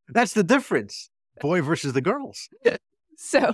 [0.09, 1.11] That's the difference.
[1.41, 2.49] Boy versus the girls.
[3.21, 3.53] So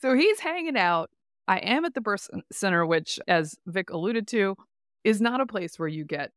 [0.00, 1.10] so he's hanging out.
[1.46, 4.56] I am at the birth center, which, as Vic alluded to,
[5.04, 6.30] is not a place where you get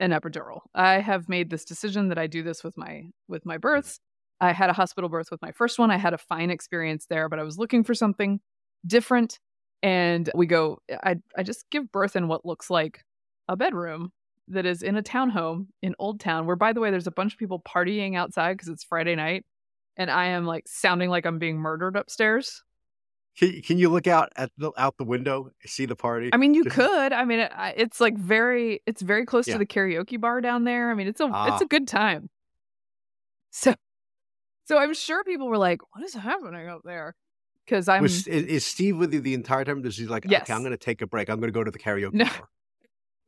[0.00, 0.60] an epidural.
[0.74, 4.00] I have made this decision that I do this with my with my births.
[4.40, 5.90] I had a hospital birth with my first one.
[5.92, 8.40] I had a fine experience there, but I was looking for something
[8.86, 9.38] different.
[9.82, 13.04] And we go, I I just give birth in what looks like
[13.48, 14.10] a bedroom
[14.48, 17.32] that is in a townhome in Old Town, where by the way, there's a bunch
[17.34, 19.44] of people partying outside because it's Friday night.
[19.98, 22.62] And I am like sounding like I'm being murdered upstairs.
[23.36, 26.30] Can, can you look out at the out the window, see the party?
[26.32, 27.12] I mean, you Just- could.
[27.12, 29.54] I mean, it, it's like very, it's very close Yeah.
[29.54, 30.90] to the karaoke bar down there.
[30.90, 31.52] I mean, it's a, Ah.
[31.52, 32.30] it's a good time.
[33.50, 33.74] So,
[34.66, 37.14] so I'm sure people were like, "What is happening up there?"
[37.64, 39.82] Because I'm Was, is, is Steve with you the entire time?
[39.82, 40.42] Does he like, Yes.
[40.42, 41.28] okay, I'm going to take a break.
[41.28, 42.24] I'm going to go to the karaoke No.
[42.24, 42.48] bar.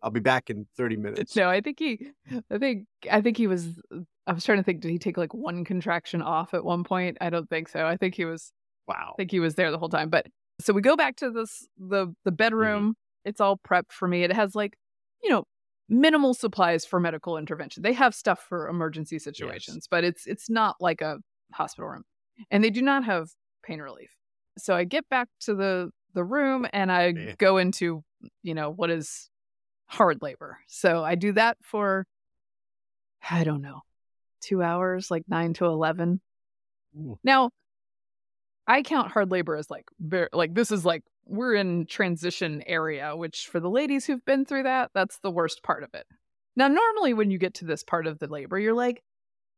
[0.02, 1.36] I'll be back in 30 minutes.
[1.36, 1.48] no.
[1.48, 2.08] I think he,
[2.50, 3.80] I think, I think he was.
[4.26, 4.80] I was trying to think.
[4.80, 7.18] Did he take like one contraction off at one point?
[7.20, 7.86] I don't think so.
[7.86, 8.52] I think he was.
[8.86, 9.12] Wow.
[9.12, 10.08] I think he was there the whole time.
[10.08, 10.26] But
[10.60, 12.36] so we go back to this the the mm-hmm.
[12.36, 12.94] bedroom.
[13.24, 14.22] It's all prepped for me.
[14.22, 14.74] It has like,
[15.22, 15.44] you know,
[15.88, 17.82] minimal supplies for medical intervention.
[17.82, 21.18] They have stuff for emergency situations, but it's it's not like a
[21.52, 22.04] hospital room.
[22.50, 23.30] And they do not have
[23.62, 24.10] pain relief.
[24.56, 27.34] So I get back to the the room and I Yeah.
[27.38, 28.02] go into,
[28.42, 29.29] you know, what is
[29.90, 30.58] hard labor.
[30.68, 32.06] So I do that for
[33.28, 33.82] I don't know,
[34.42, 36.20] 2 hours, like 9 to 11.
[36.96, 37.18] Ooh.
[37.22, 37.50] Now,
[38.66, 39.84] I count hard labor as like
[40.32, 44.64] like this is like we're in transition area, which for the ladies who've been through
[44.64, 46.06] that, that's the worst part of it.
[46.56, 49.02] Now, normally when you get to this part of the labor, you're like,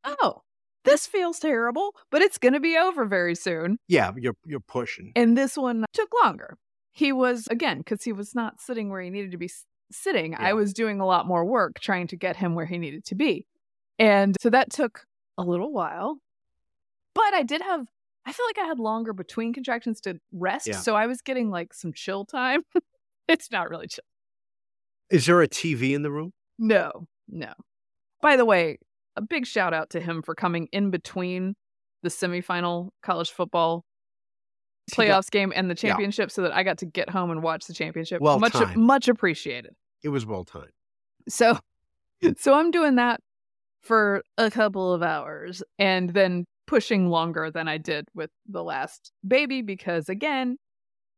[0.05, 0.43] "Oh,
[0.85, 5.13] this feels terrible, but it's going to be over very soon." Yeah, you're you're pushing.
[5.15, 6.57] And this one took longer.
[6.93, 9.51] He was again because he was not sitting where he needed to be
[9.93, 10.33] sitting.
[10.33, 10.39] Yeah.
[10.41, 13.15] I was doing a lot more work trying to get him where he needed to
[13.15, 13.47] be.
[13.99, 15.05] And so that took
[15.39, 16.19] a little while.
[17.15, 17.87] But I did have
[18.25, 20.77] I feel like I had longer between contractions to rest, Yeah.
[20.77, 22.63] so I was getting like some chill time
[23.29, 24.05] it's not really chill.
[25.11, 26.33] Is there a TV in the room?
[26.59, 27.53] No, no.
[28.21, 28.79] By the way,
[29.17, 31.55] a big shout out to him for coming in between
[32.03, 33.85] the semifinal college football
[34.91, 35.91] playoffs game and the Yeah.
[35.91, 38.21] championship so that I got to get home and watch the championship.
[38.21, 38.77] Well much timed.
[38.77, 39.75] much appreciated.
[40.03, 40.73] It was well timed.
[41.29, 41.59] So
[42.39, 43.21] so I'm doing that
[43.81, 49.13] for a couple of hours and then pushing longer than I did with the last
[49.27, 50.57] baby because again,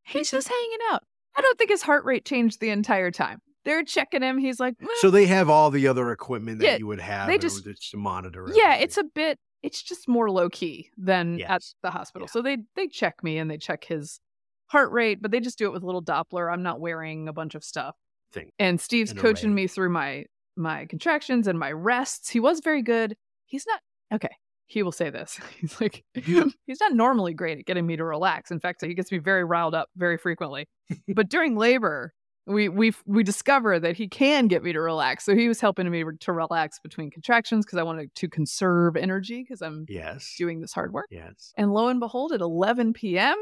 [0.04, 1.02] he's just hanging out.
[1.36, 3.40] I don't think his heart rate changed the entire time.
[3.64, 4.38] They're checking him.
[4.38, 7.26] He's like, "Eh." So they have all the other equipment that Yeah, you would have.
[7.28, 8.46] they just- to monitor.
[8.54, 9.38] yeah, it's a bit.
[9.62, 12.26] It's just more low key than at the hospital.
[12.28, 12.32] Yeah.
[12.32, 14.20] So they they check me and they check his
[14.66, 16.52] heart rate, but they just do it with a little Doppler.
[16.52, 17.96] I'm not wearing a bunch of stuff.
[18.34, 18.50] Thing.
[18.58, 19.54] And Steve's An coaching array.
[19.54, 20.24] me through my
[20.56, 22.28] my contractions and my rests.
[22.28, 23.16] He was very good.
[23.46, 23.80] He's not
[24.12, 24.34] okay.
[24.66, 25.38] He will say this.
[25.60, 28.50] He's like he's not normally great at getting me to relax.
[28.50, 30.66] In fact, he gets me very riled up very frequently.
[31.14, 32.12] but during labor,
[32.46, 35.24] we we we discover that he can get me to relax.
[35.24, 39.42] So he was helping me to relax between contractions because I wanted to conserve energy
[39.42, 40.34] because I'm yes.
[40.36, 41.06] doing this hard work.
[41.10, 41.52] Yes.
[41.56, 43.36] And lo and behold, at 11 p.m.,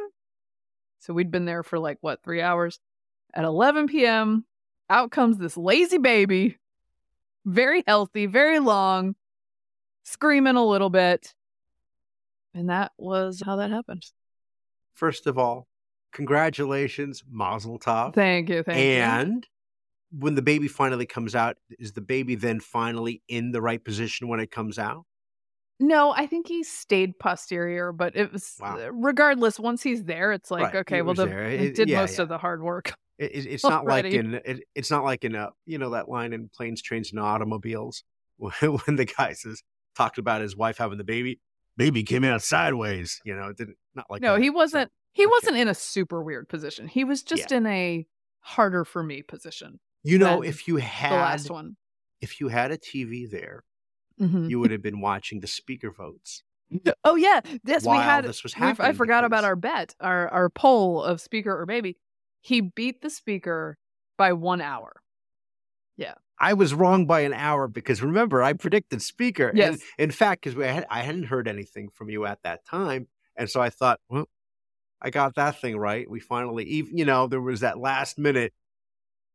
[1.01, 2.79] so we'd been there for like what three hours.
[3.35, 4.45] At 11 p.m.,
[4.93, 6.59] out comes this lazy baby,
[7.45, 9.15] very healthy, very long,
[10.05, 11.35] screaming a little bit,
[12.55, 14.05] and that was how that happened.
[14.95, 15.67] First of all,
[16.13, 18.15] congratulations, Mazel Tov.
[18.15, 18.85] Thank you, thank you.
[19.03, 19.47] and
[20.11, 24.29] when the baby finally comes out, is the baby then finally in the right position
[24.29, 25.05] when it comes out?
[25.81, 28.77] No, I think he stayed posterior, but it was Wow.
[28.93, 29.59] regardless.
[29.59, 31.45] Once he's there, it's like Right, okay, he well, the, there.
[31.47, 32.23] It- did yeah, most yeah.
[32.25, 32.93] of the hard work.
[33.19, 36.09] It, it- it's not like in it, it's not like in a you know that
[36.09, 38.05] line in planes, trains, and automobiles
[38.37, 39.63] when, when the guy says
[39.97, 41.41] talked about his wife having the baby.
[41.77, 43.21] Baby came out sideways.
[43.25, 44.43] You know, it didn't not like no, that.
[44.43, 44.91] he wasn't.
[45.15, 46.87] He wasn't in a super weird position.
[46.89, 48.07] He was just in a
[48.41, 49.79] harder for me position.
[50.03, 51.77] You know, if you had The last one.
[52.21, 53.65] if you had a TV there,
[54.21, 54.51] Mhm.
[54.51, 56.43] you would have been watching the speaker votes.
[57.05, 58.25] Oh yeah, yes, we had.
[58.25, 61.67] this was we- I happening forgot about our bet, our our poll of speaker or
[61.67, 61.97] baby.
[62.43, 63.79] He beat the speaker
[64.19, 65.01] by one hour.
[65.97, 66.15] Yeah.
[66.39, 69.49] I was wrong by an hour because remember I predicted speaker.
[69.49, 69.81] And Yes.
[69.97, 73.61] in fact, because had, I hadn't heard anything from you at that time, and so
[73.61, 74.29] I thought, well,
[75.01, 76.09] I got that thing right.
[76.11, 78.53] We finally, even you know, there was that last minute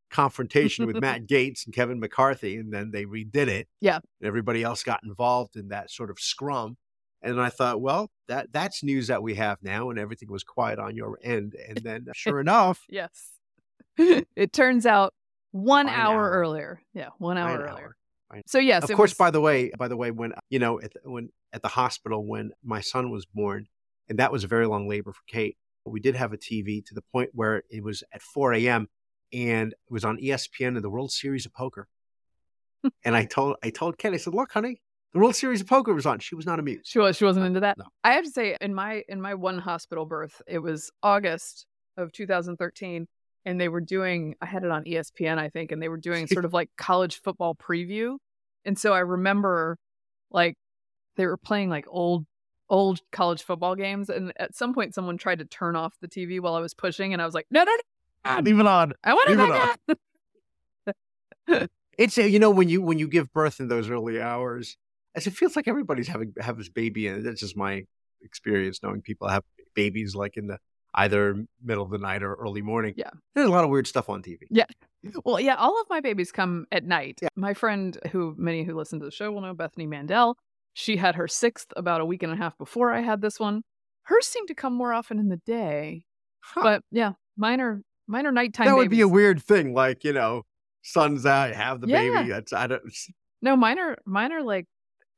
[0.09, 3.67] confrontation with Matt Gaetz and Kevin McCarthy, and then they redid it.
[3.79, 3.99] Yeah.
[4.19, 6.77] and everybody else got involved in that sort of scrum.
[7.21, 10.77] And I thought, well, that that's news that we have now, and everything was quiet
[10.80, 11.56] on your end.
[11.67, 13.32] And then, uh, sure enough, Yes.
[13.97, 15.13] it turns out
[15.51, 16.30] one hour, hour.
[16.30, 16.82] earlier.
[16.93, 17.95] Yeah, one hour an earlier.
[18.32, 18.41] hour.
[18.45, 20.93] So yes, of course was- by the way by the way when you know at
[20.93, 23.67] the, when at the hospital when my son was born
[24.10, 26.86] and that was a very long labor for kate But we did have a tv
[26.86, 28.89] to the point where it was at 4 a.m
[29.32, 31.88] and it was on espn in the world series of poker
[33.06, 34.82] and i told i told kate i said look honey
[35.17, 37.15] the world series of poker was on she was not amused She was.
[37.17, 37.77] She wasn't into that.
[37.77, 37.86] No.
[38.03, 41.65] I have to say, in my in my one hospital birth, it was August
[41.97, 43.08] of 2013,
[43.45, 44.36] and they were doing.
[44.41, 46.69] I had it on E ESPN, I think, and they were doing sort of like
[46.77, 48.17] college football preview.
[48.63, 49.77] And so I remember,
[50.30, 50.56] like,
[51.15, 52.25] they were playing like old
[52.69, 56.39] old college football games, and at some point, someone tried to turn off the TV
[56.39, 57.75] while I was pushing, and I was like, no, no,
[58.25, 59.49] no, leave it on I want to Leave
[61.47, 61.67] it on.
[61.97, 64.77] it's you know when you when you give birth in those early hours
[65.17, 67.84] as it feels like everybody's having have this baby and that's just my
[68.21, 69.43] experience knowing people have
[69.75, 70.58] babies like in the
[70.95, 73.10] either middle of the night or early morning Yeah.
[73.36, 74.65] there's a lot of weird stuff on tv Yeah.
[75.23, 77.19] Well, yeah, all of my babies come at night.
[77.21, 77.30] Yeah.
[77.36, 80.36] My friend, who many who listen to the show will know, Bethany Mandel,
[80.73, 83.62] she had her sixth about a week and a half before I had this one.
[84.03, 86.03] Hers seem to come more often in the day,
[86.43, 86.62] Huh.
[86.63, 88.65] but yeah, mine are mine are nighttime.
[88.67, 90.43] that would be a weird thing like you know
[90.82, 91.99] sun's out have the Yeah.
[92.17, 92.82] baby that's i don't
[93.41, 93.56] no.
[93.56, 94.65] Mine are mine are like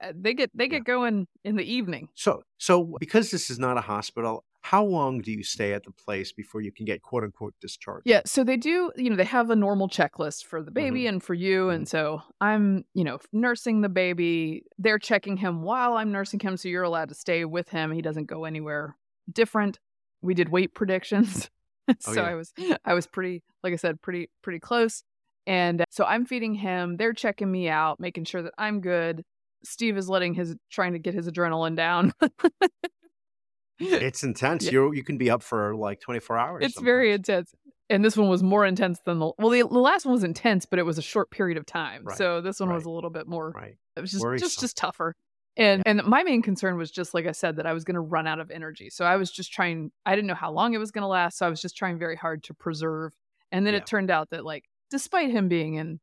[0.02, 2.10] Uh, they get they get going in the evening.
[2.16, 5.92] so so because this is not a hospital how long do you stay at the
[5.92, 9.24] place before you can get quote unquote discharged Yeah, so they do, you know, they
[9.24, 11.10] have a normal checklist for the baby mm-hmm.
[11.10, 11.64] and for you.
[11.64, 11.76] Mm-hmm.
[11.76, 14.64] And so I'm, you know, nursing the baby.
[14.78, 16.58] They're checking him while I'm nursing him.
[16.58, 17.92] So you're allowed to stay with him.
[17.92, 18.96] He doesn't go anywhere
[19.32, 19.80] different.
[20.22, 21.50] We did weight predictions.
[21.92, 22.30] Oh, so Oh, yeah.
[22.30, 22.54] I was
[22.86, 25.02] I was pretty, like I said, pretty, pretty close.
[25.48, 26.98] And uh, so I'm feeding him.
[26.98, 29.24] They're checking me out, making sure that I'm good.
[29.64, 32.14] Steve is letting his trying to get his adrenaline down.
[33.80, 34.72] it's intense Yeah.
[34.72, 37.54] you you can be up for like 24 hours It's very intense.
[37.92, 40.66] And this one was more intense than the well, the, the last one was intense,
[40.66, 42.04] but it was a short period of time.
[42.04, 43.52] Right, So this one was a little bit more.
[43.52, 44.62] right It was just just Worrisome.
[44.62, 45.16] just tougher.
[45.58, 48.02] And and my main concern was just like I said that I was going to
[48.02, 48.90] run out of energy.
[48.90, 49.92] So I was just trying.
[50.06, 51.38] I didn't know how long it was going to last.
[51.38, 53.12] So I was just trying very hard to preserve
[53.52, 53.80] And then Yeah.
[53.80, 56.00] it turned out that like despite him being in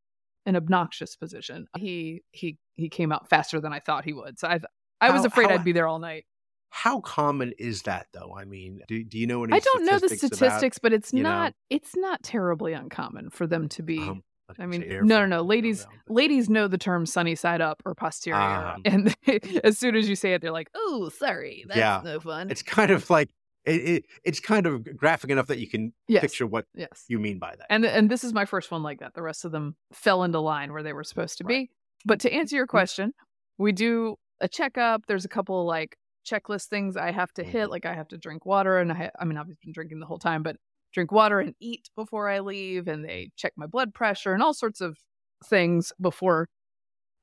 [0.46, 4.38] an obnoxious position, he he he came out faster than I thought he would.
[4.38, 4.60] So I
[5.00, 6.24] I was How- afraid how- I'd be there all night.
[6.70, 8.34] How common is that, though?
[8.36, 9.52] I mean, do, do you know any?
[9.54, 11.30] I don't know the statistics statistics, but it's you know?
[11.30, 14.22] not it's not terribly uncommon for them to be um,
[14.58, 15.42] I mean, no, no, no.
[15.42, 18.76] Ladies, down, but- ladies know the term sunny side up or posterior, Ah.
[18.84, 19.14] and
[19.64, 22.00] as soon as you say it, they're like, "Oh, sorry, that's Yeah.
[22.04, 23.30] no fun." It's kind of like
[23.64, 24.04] it, it.
[24.24, 27.04] It's kind of graphic enough that you can yes, picture what yes.
[27.08, 27.66] you mean by that.
[27.70, 29.14] And and this is my first one like that.
[29.14, 31.68] The rest of them fell into line where they were supposed to Right.
[31.68, 31.70] be.
[32.04, 32.56] But to answer Mm-hmm.
[32.58, 33.12] your question,
[33.58, 35.06] we do a checkup.
[35.06, 37.68] There's a couple like checklist things I have to hit.
[37.68, 37.70] Mhm.
[37.70, 40.18] Like I have to drink water, and I, I mean I've been drinking the whole
[40.18, 40.56] time, but
[40.92, 44.54] drink water and eat before I leave, and they check my blood pressure and all
[44.54, 44.98] sorts of
[45.44, 46.48] things before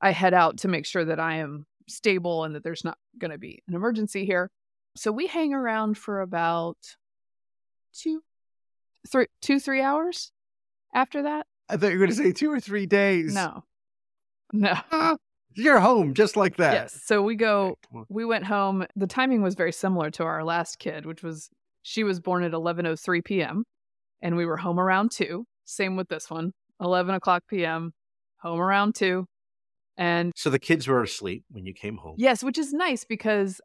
[0.00, 3.30] I head out to make sure that I am stable and that there's not going
[3.30, 4.50] to be an emergency here.
[4.96, 6.78] So we hang around for about
[7.92, 8.22] two,
[9.10, 10.30] three, two, three hours
[10.94, 11.46] after that.
[11.68, 13.34] I thought you were going to say two or three days.
[13.34, 13.64] No,
[14.52, 14.74] no.
[14.92, 15.16] Ah,
[15.56, 16.72] you're home just like that.
[16.72, 17.00] Yes.
[17.04, 17.76] So we go.
[18.08, 18.86] We went home.
[18.96, 21.48] The timing was very similar to our last kid, which was
[21.82, 23.64] she was born at 11:03 p.m.
[24.20, 25.44] and we were home around two.
[25.64, 27.92] Same with this one, 11 o'clock p.m.
[28.38, 29.26] Home around two,
[29.96, 32.16] and So the kids were asleep when you came home.
[32.18, 33.60] Yes, which is nice because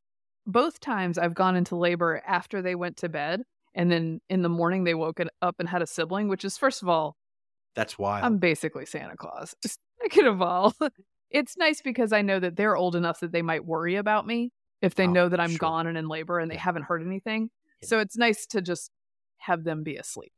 [0.45, 3.41] both times I've gone into labor after they went to bed.
[3.75, 6.81] And then in the morning, they woke up and had a sibling, which is, first
[6.81, 7.15] of all,
[7.75, 8.25] That's wild.
[8.25, 9.53] I'm basically Santa Claus.
[10.01, 10.75] Second could evolve.
[11.29, 14.51] it's nice because I know that they're old enough that they might worry about me
[14.81, 15.57] if they Oh, know that I'm sure.
[15.59, 17.49] gone and in labor and they haven't heard anything.
[17.81, 17.87] Yeah.
[17.87, 18.91] So it's nice to just
[19.37, 20.33] have them be asleep.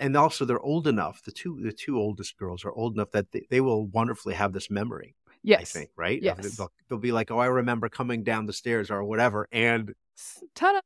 [0.00, 1.22] and also they're old enough.
[1.22, 4.52] The two the two oldest girls are old enough that they, they will wonderfully have
[4.52, 5.14] this memory.
[5.42, 5.60] Yes.
[5.60, 6.20] I think, right?
[6.22, 6.56] Yes.
[6.56, 9.94] They'll, they'll be like, "Oh, I remember coming down the stairs or whatever," and
[10.54, 10.80] Ta-da!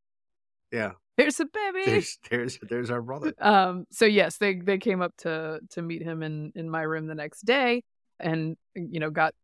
[0.73, 1.85] Yeah, There's a baby.
[1.87, 3.33] there's there's there's our brother.
[3.41, 7.07] um so yes they they came up to to meet him in in my room
[7.07, 7.83] the next day
[8.21, 9.35] and you know got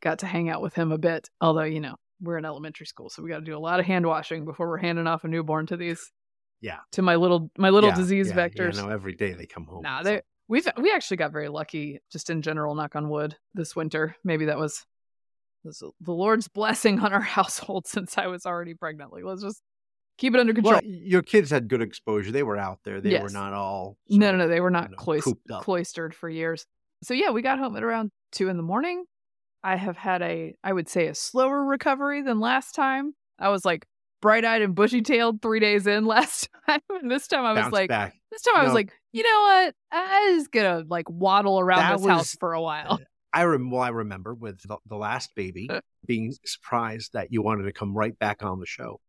[0.00, 3.08] got to hang out with him a bit although you know we're in elementary school
[3.10, 5.28] so we got to do a lot of hand washing before we're handing off a
[5.28, 6.12] newborn to these
[6.60, 6.78] Yeah.
[6.92, 9.64] to my little my little Yeah, disease yeah, vectors Yeah, no, every day they come
[9.66, 9.82] home.
[9.82, 13.36] nah so- they we've we actually got very lucky just in general knock on wood
[13.54, 14.84] this winter maybe that was
[15.64, 19.60] was the lord's blessing on our household since i was already pregnant like let's just
[20.18, 22.30] keep it under control Well, your kids had good exposure.
[22.32, 23.00] They were out there.
[23.00, 23.96] They were not all.
[24.08, 24.48] No, no, no.
[24.48, 25.62] They were not know, clois- cooped up.
[25.62, 26.66] cloistered for years.
[27.02, 29.04] So yeah, we got home at around two in the morning.
[29.62, 33.14] I have had a, I would say, a slower recovery than last time.
[33.38, 33.84] I was like
[34.22, 37.62] bright eyed and bushy tailed three days in last time, and this time I was
[37.62, 38.14] Bounce like, back.
[38.30, 39.74] this time I was like, you know what?
[39.92, 42.98] I'm just gonna like waddle around That this house for a while.
[43.32, 45.80] I rem- well, I remember with the, the last baby Uh.
[46.06, 49.00] being surprised that you wanted to come right back on the show.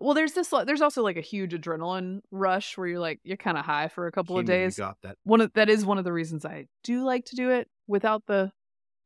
[0.00, 0.48] Well, there's this.
[0.48, 4.06] There's also like a huge adrenaline rush where you're like you're kind of high for
[4.06, 4.76] a couple of days.
[4.76, 7.50] got that One of that is one of the reasons I do like to do
[7.50, 8.50] it without the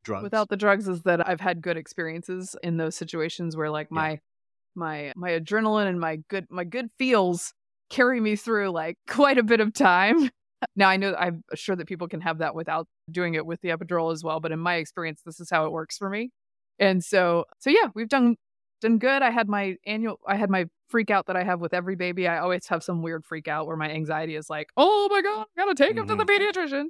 [0.05, 0.23] drugs.
[0.23, 3.95] without the drugs is that I've had good experiences in those situations where like Yeah.
[3.97, 4.21] my
[4.77, 7.53] my my adrenaline and my good my good feels
[7.91, 10.31] carry me through like quite a bit of time.
[10.77, 13.69] Now I know I'm sure that people can have that without doing it with the
[13.71, 16.31] epidural as well, but in my experience this is how it works for me.
[16.79, 18.37] And so so yeah, we've done
[18.81, 19.23] done good.
[19.23, 22.29] I had my annual I had my freak out that I have with every baby.
[22.29, 25.47] I always have some weird freak out where my anxiety is like, "Oh my god,
[25.57, 26.59] I got to take him to the mm-hmm.
[26.59, 26.87] pediatrician."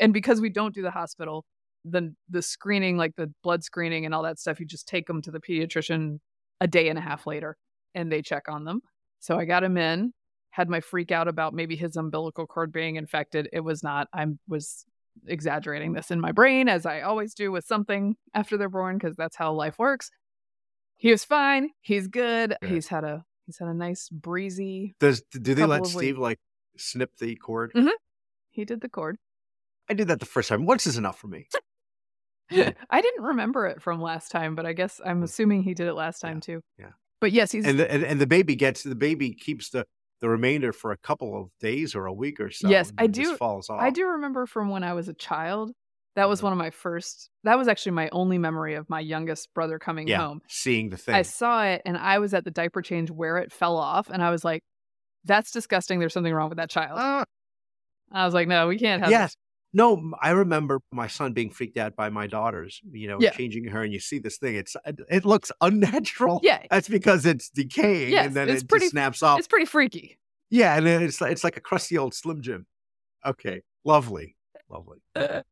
[0.00, 1.44] And because we don't do the hospital,
[1.84, 5.22] the the screening, like the blood screening and all that stuff, you just take them
[5.22, 6.18] to the pediatrician
[6.60, 7.56] a day and a half later,
[7.94, 8.80] and they check on them.
[9.20, 10.12] So I got him in,
[10.50, 13.48] had my freak out about maybe his umbilical cord being infected.
[13.52, 14.08] It was not.
[14.12, 14.84] I was
[15.26, 19.16] exaggerating this in my brain as I always do with something after they're born because
[19.16, 20.10] that's how life works.
[21.04, 21.68] He was fine.
[21.82, 22.56] He's good.
[22.62, 22.70] Good.
[22.70, 24.94] He's had a he's had a nice breezy.
[25.00, 26.38] Does do they let Steve like
[26.78, 27.72] snip the cord?
[27.74, 27.90] Mhm.
[28.50, 29.18] He did the cord.
[29.90, 30.64] I did that the first time.
[30.64, 31.46] Once is enough for me.
[32.50, 35.92] I didn't remember it from last time, but I guess I'm assuming he did it
[35.92, 36.62] last time too.
[36.78, 36.92] yeah.
[37.20, 39.84] But yes, he's And the, and, and the baby gets the baby keeps the
[40.22, 42.66] the remainder for a couple of days or a week or so.
[42.70, 43.78] Yes, I do- Falls off.
[43.78, 45.72] I do remember from when I was a child.
[46.16, 47.28] That was one of my first.
[47.42, 50.42] That was actually my only memory of my youngest brother coming Yeah, home.
[50.48, 51.14] seeing the thing.
[51.14, 54.22] I saw it and I was at the diaper change where it fell off, and
[54.22, 54.62] I was like,
[55.24, 55.98] "That's disgusting.
[55.98, 57.24] There's something wrong with that child." Ah,
[58.12, 59.34] I was like, "No, we can't have." yes.
[59.76, 63.30] No, I remember my son being freaked out by my daughters, you know, Yeah.
[63.30, 64.54] changing her, and you see this thing.
[64.54, 66.38] It's it, it looks unnatural.
[66.44, 69.40] Yeah, That's because it's decaying, Yes, and then it's it pretty- snaps off.
[69.40, 70.16] it's pretty freaky.
[70.48, 72.66] Yeah, and then it's like- it's like a crusty old Slim Jim.
[73.26, 74.36] Okay, lovely,
[74.68, 74.98] lovely.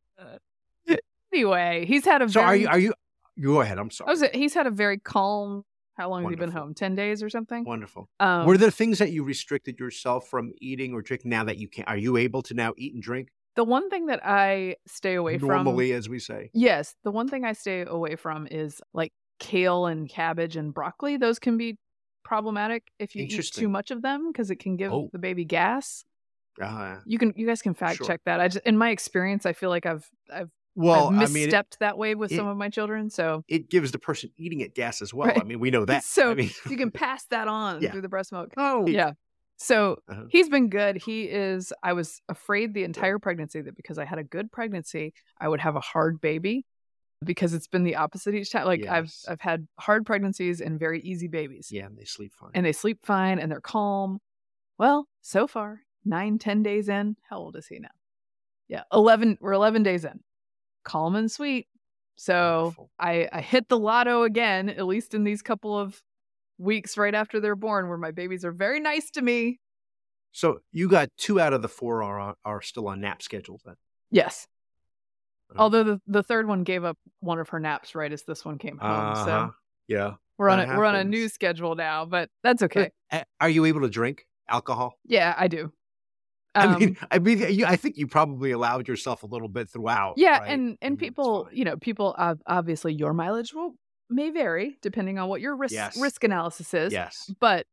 [1.32, 2.46] anyway, he's had a So very.
[2.46, 2.68] are you?
[2.68, 2.94] Are you?
[3.36, 3.78] You go ahead.
[3.78, 4.10] I'm sorry.
[4.10, 5.64] Was, he's had a very calm
[5.94, 6.74] How long has he been home?
[6.74, 7.64] 10 days or something?
[7.64, 8.08] Wonderful.
[8.20, 11.68] Um, Were there things that you restricted yourself from eating or drinking now that you
[11.68, 11.84] can?
[11.86, 15.36] Are you able to now eat and drink the one thing that I stay away
[15.38, 15.48] from.
[15.48, 16.50] normally, as we say?
[16.54, 21.18] Yes, the one thing I stay away from is like kale and cabbage and broccoli.
[21.18, 21.76] Those can be
[22.24, 25.10] problematic if you eat too much of them because it can give Oh.
[25.12, 26.04] the baby gas.
[26.60, 28.06] Uh, You can you guys can fact Sure.
[28.06, 28.40] check that.
[28.40, 31.52] I just in my experience, I feel like I've I've, well, I've I mean, it,
[31.52, 33.10] misstepped that way with it- some of my children.
[33.10, 35.32] So it gives the person eating it gas as well.
[35.34, 36.04] I mean, we know that.
[36.04, 37.92] So, I mean, you can pass that on Yeah.
[37.92, 38.52] through the breast milk.
[38.56, 39.12] oh, Yeah.
[39.58, 40.24] So Uh-huh.
[40.30, 40.96] he's been good.
[40.96, 41.72] He is.
[41.82, 45.60] I was afraid the entire pregnancy that because I had a good pregnancy, I would
[45.60, 46.66] have a hard baby,
[47.24, 48.66] because it's been the opposite each time.
[48.66, 52.50] Like I've I've had hard pregnancies and very easy babies, Yeah, and they sleep fine.
[52.54, 54.18] and they sleep fine and they're calm.
[54.78, 57.14] Well, so far, nine ten days in.
[57.30, 57.94] How old is he now?
[58.66, 59.38] Yeah, eleven.
[59.40, 60.18] We're eleven days in.
[60.84, 61.66] Calm and sweet.
[62.16, 64.68] So I I hit the lotto again.
[64.68, 66.00] At least in these couple of
[66.58, 69.58] weeks right after they're born, where my babies are very nice to me.
[70.32, 73.62] so you got two out of the four are on- are still on nap schedules
[73.64, 73.74] then.
[74.10, 74.46] Yes.
[75.50, 75.62] Uh-huh.
[75.62, 78.56] Although the, the third one gave up one of her naps right as this one
[78.58, 78.90] came home.
[78.90, 79.24] Uh-huh.
[79.26, 79.54] So
[79.88, 80.12] Yeah.
[80.38, 82.90] we're on a we're on a new schedule now, but that's okay.
[83.40, 84.94] Are you able to drink alcohol?
[85.04, 85.72] Yeah, I do.
[86.54, 89.68] I mean, Um, I mean, you, I think you probably allowed yourself a little bit
[89.70, 90.14] throughout.
[90.18, 90.50] yeah, right?
[90.50, 93.74] and I and mean, people, you know, people ob- obviously your mileage will
[94.10, 95.98] may vary depending on what your risk Yes.
[95.98, 96.92] risk analysis is.
[96.92, 97.30] Yes.
[97.40, 97.66] But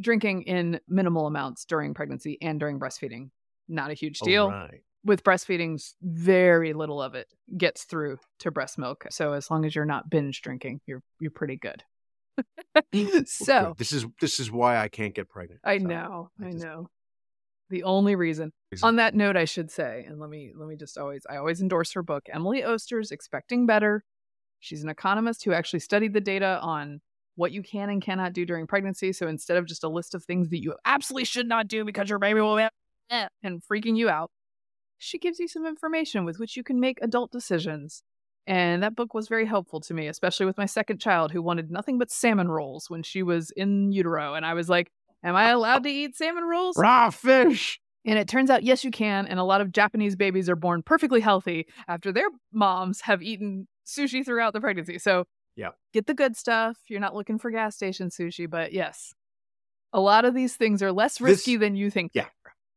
[0.00, 3.30] drinking in minimal amounts during pregnancy and during breastfeeding,
[3.68, 4.44] not a huge deal.
[4.44, 4.82] All right.
[5.04, 7.26] With breastfeeding, very little of it
[7.56, 9.06] gets through to breast milk.
[9.10, 11.82] So as long as you're not binge drinking, you're you're pretty good.
[13.26, 15.60] So this is this is why I can't get pregnant.
[15.64, 16.88] I So, know, I I, just- know.
[17.70, 18.52] The only reason.
[18.72, 18.86] Reason.
[18.86, 21.62] On that note, I should say, and let me let me just always I always
[21.62, 24.04] endorse her book, Emily Oster's Expecting Better.
[24.58, 27.00] She's an economist who actually studied the data on
[27.36, 29.12] what you can and cannot do during pregnancy.
[29.12, 32.10] So instead of just a list of things that you absolutely should not do because
[32.10, 32.66] your baby will be
[33.10, 34.30] and freaking you out,
[34.98, 38.02] she gives you some information with which you can make adult decisions.
[38.46, 41.70] And that book was very helpful to me, especially with my second child who wanted
[41.70, 44.34] nothing but salmon rolls when she was in utero.
[44.34, 44.90] And I was like,
[45.22, 46.76] Am I allowed to eat salmon rolls?
[46.78, 47.80] raw fish.
[48.06, 49.26] And it turns out, yes, you can.
[49.26, 53.68] And a lot of Japanese babies are born perfectly healthy after their moms have eaten
[53.86, 54.98] sushi throughout the pregnancy.
[54.98, 55.24] So,
[55.56, 55.70] Yeah.
[55.92, 56.78] get the good stuff.
[56.88, 59.12] You're not looking for gas station sushi, but yes,
[59.92, 62.12] a lot of these things are less risky than you think.
[62.14, 62.28] Yeah.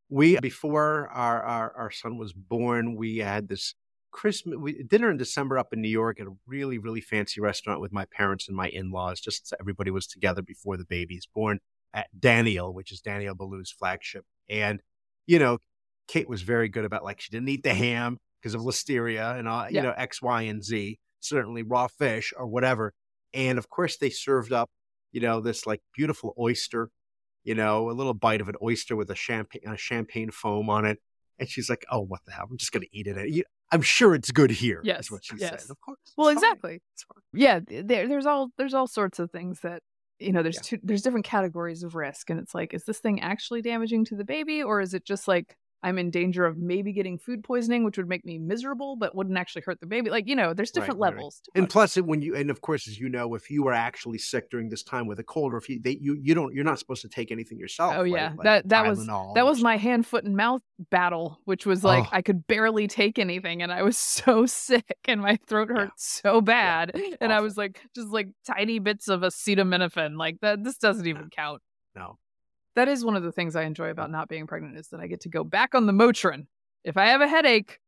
[0.09, 3.73] We before our, our our son was born, we had this
[4.11, 7.79] Christmas we, dinner in December up in New York at a really really fancy restaurant
[7.81, 9.21] with my parents and my in laws.
[9.21, 11.59] Just so everybody was together before the baby's born
[11.93, 14.25] at Daniel, which is Daniel Boulud's flagship.
[14.49, 14.81] And
[15.25, 15.59] you know,
[16.07, 19.47] Kate was very good about like she didn't eat the ham because of listeria and
[19.47, 20.99] all, you know X, Y, and Z.
[21.19, 22.93] Certainly raw fish or whatever.
[23.33, 24.69] And of course, they served up
[25.11, 26.89] you know this like beautiful oyster
[27.43, 30.85] you know, a little bite of an oyster with a champagne, a champagne foam on
[30.85, 30.99] it.
[31.39, 32.47] And she's like, "Oh, what the hell?
[32.49, 33.45] I'm just going to eat it.
[33.71, 35.63] I'm sure it's good here." is Yes, what she yes.
[35.63, 35.71] said.
[35.71, 35.97] Of course.
[36.15, 36.81] Well, fine, exactly.
[37.33, 39.81] Yeah, there, there's all there's all sorts of things that
[40.23, 40.43] you know.
[40.43, 40.61] There's Yeah.
[40.63, 44.15] two, there's different categories of risk, and it's like, is this thing actually damaging to
[44.15, 47.83] the baby, or is it just like I'm in danger of maybe getting food poisoning,
[47.83, 50.09] which would make me miserable, but wouldn't actually hurt the baby?
[50.09, 51.15] Like you know, there's Right, different right, right.
[51.17, 51.41] levels.
[51.43, 54.17] to And plus, when you and of course, as you know, if you were actually
[54.17, 56.63] sick during this time with a cold, or if you they, you you don't, you're
[56.63, 57.93] not supposed to take anything yourself.
[57.97, 61.65] Oh yeah, Like that that was that was my hand, foot, and mouth battle, which
[61.65, 62.09] was like Oh.
[62.11, 65.89] I could barely take anything, and I was so sick, and my throat hurt Yeah.
[65.97, 70.17] so bad, and I was like just like tiny bits of acetaminophen.
[70.17, 71.61] Like that, this doesn't even count.
[71.95, 72.17] no.
[72.75, 75.07] That is one of the things I enjoy about not being pregnant is that I
[75.07, 76.47] get to go back on the Motrin.
[76.83, 77.79] If I have a headache,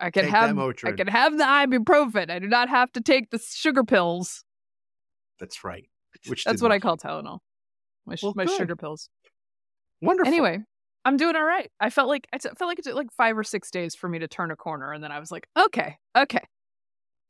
[0.00, 2.30] I can Take have I can have the ibuprofen.
[2.30, 4.44] I do not have to take the sugar pills.
[5.40, 5.88] That's right.
[6.26, 7.40] Which That's what I call Tylenol.
[8.06, 8.56] My Well, my good.
[8.56, 9.10] sugar pills.
[10.00, 10.32] Wonderful.
[10.32, 10.60] Anyway,
[11.04, 11.70] I'm doing all right.
[11.80, 14.08] I felt like I t- felt like it took like five or six days for
[14.08, 16.44] me to turn a corner, and then I was like, okay, okay,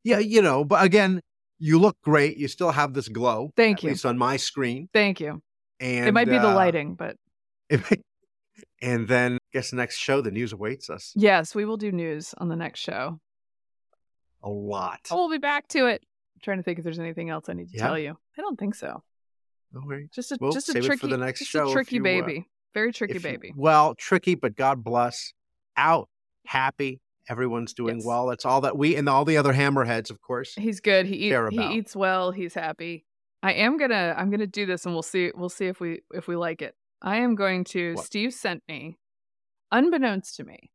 [0.03, 1.21] yeah, you know, but again,
[1.57, 2.37] you look great.
[2.37, 3.51] You still have this glow.
[3.55, 3.89] Thank you.
[3.89, 4.89] at least on my screen.
[4.93, 5.41] thank you.
[5.79, 7.15] And it might be the uh, lighting, but
[8.81, 11.13] and then, I guess the next show, the news awaits us.
[11.15, 13.19] yes, we will do news on the next show.
[14.43, 14.99] A lot.
[15.11, 16.01] Oh, we'll be back to it.
[16.35, 17.87] I'm trying to think if there's anything else I need to Yeah.
[17.87, 18.17] tell you.
[18.37, 19.03] I don't think so.
[19.73, 20.09] No worries.
[20.13, 22.03] Just a Well, just a it for the next just show a tricky you, uh,
[22.03, 22.47] baby.
[22.73, 23.53] Very tricky you- baby.
[23.55, 25.33] well, tricky, but God bless.
[25.75, 26.09] Out,
[26.45, 27.01] happy.
[27.27, 28.05] Everyone's doing Yes.
[28.05, 28.27] well.
[28.27, 30.55] That's all that we and all the other hammerheads, of course.
[30.55, 31.05] He's good.
[31.05, 32.31] He eat, he eats well.
[32.31, 33.05] He's happy.
[33.41, 36.27] I am gonna I'm gonna do this and we'll see we'll see if we if
[36.27, 36.75] we like it.
[37.01, 38.05] I am going to What?
[38.05, 38.97] Steve sent me,
[39.71, 40.71] unbeknownst to me,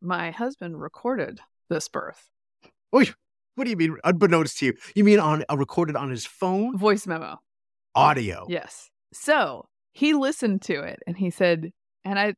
[0.00, 2.30] my husband recorded this birth.
[2.90, 4.74] What do you mean, unbeknownst to you?
[4.94, 6.78] You mean on uh, recorded on his phone?
[6.78, 7.38] Voice memo.
[7.94, 8.46] audio.
[8.48, 8.88] Yes.
[9.12, 11.72] So he listened to it and he said,
[12.04, 12.34] and I,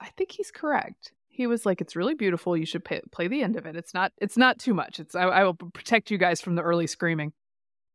[0.00, 1.12] I think he's correct.
[1.28, 2.54] He was like, "It's really beautiful.
[2.54, 3.76] You should pay, play the end of it.
[3.76, 4.12] It's not.
[4.18, 5.00] It's not too much.
[5.00, 5.14] It's.
[5.14, 7.32] I, I will protect you guys from the early screaming."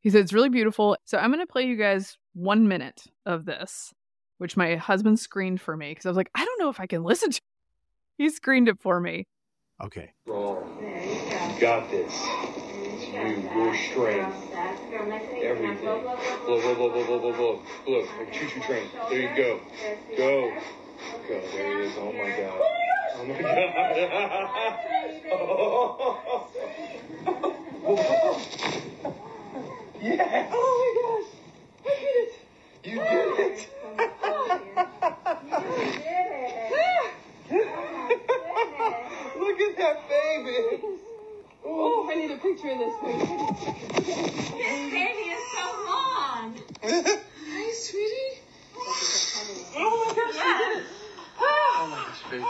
[0.01, 3.45] He said, "It's really beautiful." So I'm going to play you guys one minute of
[3.45, 3.93] this,
[4.37, 6.87] which my husband screened for me because I was like, I don't know if I
[6.87, 7.41] can listen to.
[8.19, 9.27] He screened it for me.
[9.79, 10.11] Okay.
[10.23, 10.73] Strong.
[10.81, 12.11] You got this.
[12.11, 14.35] It's you, your strength.
[15.43, 15.87] Everything.
[16.47, 17.61] Look, look, look, look, look, look, look.
[17.87, 18.89] Look, like choo choo train.
[19.07, 19.59] There you go.
[20.17, 20.51] Go.
[21.29, 21.41] Go.
[21.53, 21.95] There he is.
[21.99, 22.59] Oh my god.
[23.17, 23.37] Oh my
[25.31, 26.47] oh,
[29.03, 29.13] god.
[30.01, 30.49] yeah.
[30.51, 31.29] Oh my gosh.
[31.85, 32.33] I did it.
[32.83, 33.59] You did it.
[34.23, 34.59] Oh
[39.39, 40.59] Look at that baby.
[41.65, 43.25] Oh, I need a picture of this baby.
[44.05, 46.55] This baby is so long.
[46.83, 48.41] Hi, sweetie.
[49.75, 50.43] Oh my gosh, Yes.
[50.43, 50.85] you did it.
[51.39, 51.43] Ah.
[51.79, 52.45] Oh my gosh, baby.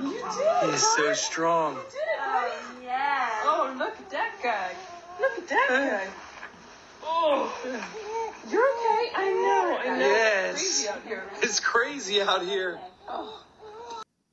[0.00, 0.63] You did it.
[0.74, 1.74] He's so strong.
[1.74, 2.50] You did it, buddy.
[2.52, 3.32] Oh, yes.
[3.44, 4.72] Oh, look at that guy.
[5.20, 6.08] Look at that guy.
[7.04, 7.56] Oh,
[8.50, 9.12] You're okay.
[9.14, 9.78] I know.
[9.78, 10.04] I know.
[10.04, 10.60] Yes.
[10.60, 11.24] It's crazy out here.
[11.42, 12.80] it's crazy out here.
[13.08, 13.40] Oh.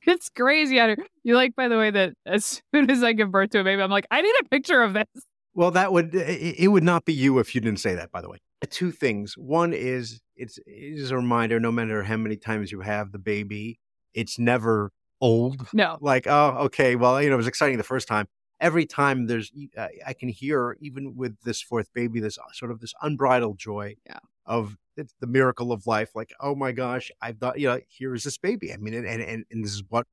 [0.04, 1.06] It's crazy out here.
[1.22, 3.80] You like, by the way, that as soon as I give birth to a baby,
[3.80, 5.06] I'm like, I need a picture of this.
[5.54, 8.10] Well, that would it it would not be you if you didn't say that.
[8.10, 8.38] By the way,
[8.68, 9.34] two things.
[9.36, 11.60] One is it's it is a reminder.
[11.60, 13.78] No matter how many times you have the baby,
[14.12, 14.90] it's never
[15.22, 15.66] old.
[15.72, 15.96] No.
[16.02, 16.96] Like, oh, okay.
[16.96, 18.26] Well, you know, it was exciting the first time.
[18.60, 22.70] Every time there's, I I can hear even with this fourth baby, this uh, sort
[22.70, 24.18] of this unbridled joy Yeah.
[24.46, 26.10] of it's the miracle of life.
[26.14, 28.72] Like, oh my gosh, I've got, you know, here is this baby.
[28.72, 30.06] I mean, and and and this is what,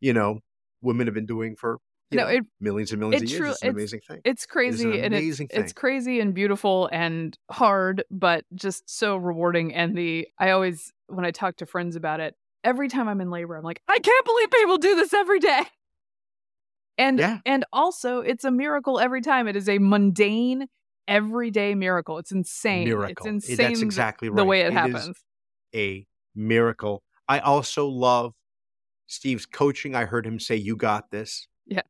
[0.00, 0.40] you know,
[0.80, 1.78] women have been doing for
[2.10, 3.40] you No, know, it millions and millions it of years.
[3.40, 4.20] true- it's an it's- amazing thing.
[4.24, 9.16] it's crazy an and it's amazing it's crazy and beautiful and hard, but just so
[9.16, 9.74] rewarding.
[9.74, 12.34] And the I always when I talk to friends about it,
[12.64, 15.62] every time I'm in labor, I'm like, I can't believe people do this every day.
[16.98, 17.38] And Yeah.
[17.46, 19.48] and also it's a miracle every time.
[19.48, 20.68] It is a mundane,
[21.08, 22.18] everyday miracle.
[22.18, 22.84] It's insane.
[22.84, 23.26] miracle.
[23.26, 24.36] It's Eh, insane That's exactly right.
[24.36, 25.10] the way it happens.
[25.74, 27.02] a miracle.
[27.28, 28.34] I also love
[29.06, 29.94] Steve's coaching.
[29.94, 31.80] I heard him say, "You got this." Yeah.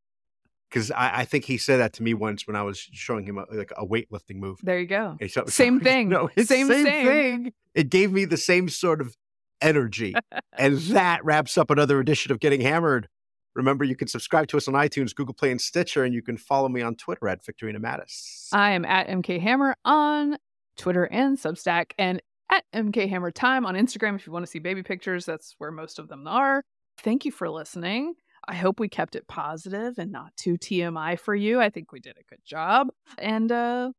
[0.70, 3.38] Because I, I think he said that to me once when I was showing him
[3.38, 4.58] a, like a weightlifting move.
[4.62, 5.16] There you go.
[5.28, 6.08] So- Same thing.
[6.08, 6.84] No, same, same.
[6.84, 7.52] thing.
[7.74, 9.16] It gave me the same sort of
[9.62, 10.14] energy.
[10.58, 13.08] and that wraps up another edition of Getting Hammered.
[13.54, 16.36] Remember, you can subscribe to us on iTunes, Google Play, and Stitcher, and you can
[16.36, 18.48] follow me on Twitter at Victorino Matus.
[18.52, 20.38] I am at MK Hammer on
[20.76, 24.14] Twitter and Substack, and at MK Hammer Time on Instagram.
[24.14, 26.64] If you want to see baby pictures, that's where most of them are.
[26.98, 28.14] Thank you for listening.
[28.48, 31.60] I hope we kept it positive and not too TMI for you.
[31.60, 32.88] I think we did a good job.
[33.18, 33.92] And uh,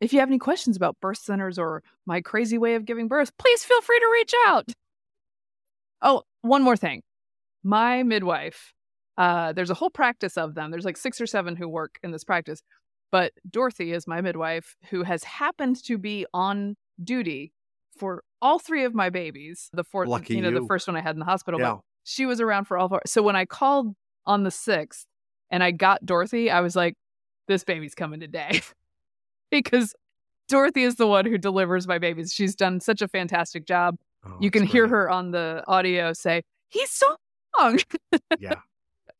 [0.00, 3.36] if you have any questions about birth centers or my crazy way of giving birth,
[3.38, 4.72] please feel free to reach out.
[6.02, 7.02] Oh, one more thing.
[7.62, 8.72] My midwife,
[9.16, 10.70] uh, there's a whole practice of them.
[10.70, 12.62] There's like six or seven who work in this practice.
[13.10, 17.52] But Dorothy is my midwife who has happened to be on duty
[17.96, 19.68] for all three of my babies.
[19.72, 21.60] The fourth, Lucky you know, the first one I had in the hospital.
[21.60, 21.72] Yeah.
[21.72, 23.02] But she was around for all four.
[23.06, 23.94] So when I called
[24.26, 25.06] on the sixth
[25.50, 26.94] and I got Dorothy, I was like,
[27.48, 28.62] this baby's coming today.
[29.50, 29.94] because
[30.48, 32.32] Dorothy is the one who delivers my babies.
[32.32, 33.96] She's done such a fantastic job.
[34.24, 34.90] Oh, you can hear great.
[34.90, 37.16] her on the audio say, he's so
[37.58, 37.78] long.
[38.38, 38.54] Yeah.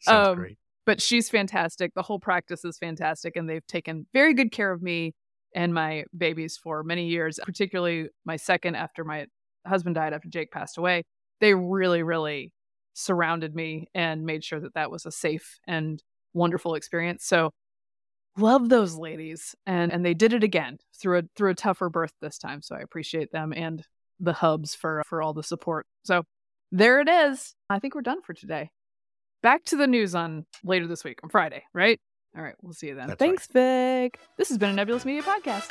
[0.00, 0.58] Sounds Um, great.
[0.86, 1.92] but she's fantastic.
[1.94, 5.14] The whole practice is fantastic, and they've taken very good care of me
[5.54, 9.26] and my babies for many years, particularly my second after my
[9.66, 11.04] husband died, after Jake passed away.
[11.40, 12.52] They really, really
[12.94, 16.02] surrounded me and made sure that that was a safe and
[16.34, 17.24] wonderful experience.
[17.24, 17.50] So,
[18.38, 22.12] love those ladies, and and they did it again through a through a tougher birth
[22.20, 22.62] this time.
[22.62, 23.84] So I appreciate them and
[24.20, 25.86] the hubs for for all the support.
[26.04, 26.24] So
[26.70, 27.54] there it is.
[27.68, 28.70] I think we're done for today
[29.42, 32.00] back to the news on later this week on Friday, right?
[32.36, 33.08] All right, we'll see you then.
[33.08, 34.18] That's Thanks, Vic.
[34.38, 35.68] This has been a Nebulous Media Podcast.